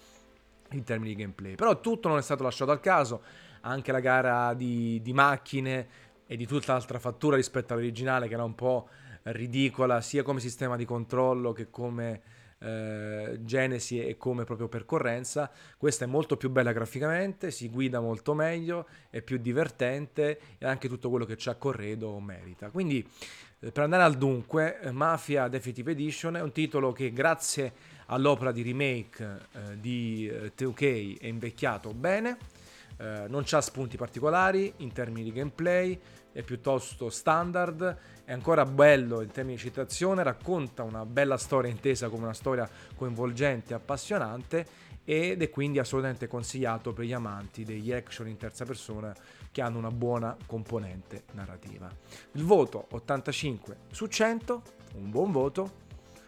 in 0.71 0.83
termini 0.83 1.13
di 1.13 1.21
gameplay. 1.21 1.53
Però 1.53 1.79
tutto 1.79 2.07
non 2.07 2.17
è 2.17 2.21
stato 2.23 2.41
lasciato 2.41 2.71
al 2.71 2.79
caso, 2.79 3.21
anche 3.61 3.91
la 3.91 3.99
gara 3.99 4.53
di, 4.53 5.01
di 5.01 5.13
macchine 5.13 5.87
e 6.25 6.35
di 6.35 6.45
tutta 6.45 6.73
altra 6.75 6.99
fattura 6.99 7.35
rispetto 7.35 7.73
all'originale 7.73 8.27
che 8.27 8.33
era 8.33 8.43
un 8.43 8.55
po' 8.55 8.87
ridicola 9.23 10.01
sia 10.01 10.23
come 10.23 10.39
sistema 10.39 10.75
di 10.75 10.85
controllo 10.85 11.51
che 11.51 11.69
come 11.69 12.21
eh, 12.59 13.39
genesi 13.41 14.05
e 14.05 14.17
come 14.17 14.43
proprio 14.43 14.67
percorrenza. 14.67 15.49
Questa 15.77 16.05
è 16.05 16.07
molto 16.07 16.37
più 16.37 16.49
bella 16.49 16.71
graficamente, 16.71 17.51
si 17.51 17.69
guida 17.69 17.99
molto 17.99 18.33
meglio, 18.33 18.87
è 19.09 19.21
più 19.21 19.37
divertente 19.37 20.39
e 20.57 20.65
anche 20.65 20.87
tutto 20.87 21.09
quello 21.09 21.25
che 21.25 21.35
c'è 21.35 21.51
a 21.51 21.55
corredo 21.55 22.19
merita. 22.19 22.69
Quindi 22.69 23.07
eh, 23.59 23.71
per 23.71 23.83
andare 23.83 24.03
al 24.03 24.17
dunque, 24.17 24.79
eh, 24.81 24.91
Mafia 24.91 25.47
Definitive 25.47 25.91
Edition 25.91 26.35
è 26.35 26.41
un 26.41 26.51
titolo 26.51 26.91
che 26.91 27.11
grazie 27.11 27.97
all'opera 28.07 28.51
di 28.51 28.61
remake 28.61 29.39
eh, 29.53 29.79
di 29.79 30.27
eh, 30.27 30.51
2K 30.55 31.19
è 31.19 31.27
invecchiato 31.27 31.93
bene, 31.93 32.37
eh, 32.99 33.25
non 33.29 33.45
ha 33.49 33.61
spunti 33.61 33.95
particolari 33.95 34.73
in 34.77 34.91
termini 34.91 35.23
di 35.23 35.31
gameplay, 35.31 35.97
è 36.31 36.43
piuttosto 36.43 37.09
standard, 37.09 37.97
è 38.25 38.33
ancora 38.33 38.65
bello 38.65 39.21
in 39.21 39.31
termini 39.31 39.55
di 39.55 39.61
citazione, 39.61 40.21
racconta 40.21 40.83
una 40.83 41.05
bella 41.05 41.37
storia 41.37 41.71
intesa 41.71 42.09
come 42.09 42.23
una 42.23 42.33
storia 42.33 42.69
coinvolgente 42.95 43.73
appassionante 43.73 44.87
ed 45.05 45.41
è 45.41 45.49
quindi 45.49 45.79
assolutamente 45.79 46.27
consigliato 46.27 46.93
per 46.93 47.05
gli 47.05 47.13
amanti 47.13 47.63
degli 47.63 47.91
action 47.91 48.27
in 48.27 48.37
terza 48.37 48.65
persona 48.65 49.15
che 49.51 49.61
hanno 49.61 49.77
una 49.77 49.91
buona 49.91 50.35
componente 50.45 51.23
narrativa. 51.31 51.89
Il 52.33 52.43
voto 52.43 52.87
85 52.91 53.77
su 53.91 54.07
100, 54.07 54.61
un 54.95 55.09
buon 55.09 55.31
voto, 55.31 55.71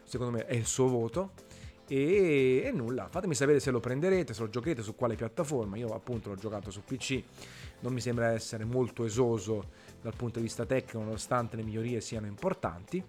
secondo 0.03 0.37
me 0.37 0.45
è 0.45 0.55
il 0.55 0.65
suo 0.65 0.87
voto 0.87 1.49
e, 1.93 2.63
e, 2.63 2.71
nulla, 2.71 3.09
fatemi 3.09 3.35
sapere 3.35 3.59
se 3.59 3.69
lo 3.69 3.81
prenderete, 3.81 4.33
se 4.33 4.39
lo 4.39 4.49
giocherete, 4.49 4.81
su 4.81 4.95
quale 4.95 5.15
piattaforma. 5.15 5.75
Io 5.75 5.93
appunto 5.93 6.29
l'ho 6.29 6.35
giocato 6.35 6.71
su 6.71 6.83
PC, 6.85 7.21
non 7.81 7.91
mi 7.91 7.99
sembra 7.99 8.31
essere 8.31 8.63
molto 8.63 9.03
esoso 9.03 9.71
dal 10.01 10.15
punto 10.15 10.39
di 10.39 10.45
vista 10.45 10.65
tecnico, 10.65 10.99
nonostante 10.99 11.57
le 11.57 11.63
migliorie 11.63 11.99
siano 11.99 12.27
importanti. 12.27 13.03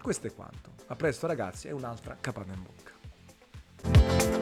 Questo 0.00 0.28
è 0.28 0.34
quanto. 0.34 0.70
A 0.86 0.96
presto 0.96 1.26
ragazzi 1.26 1.68
e 1.68 1.72
un'altra 1.72 2.16
capata 2.18 2.52
in 2.54 2.62
bocca. 2.62 4.41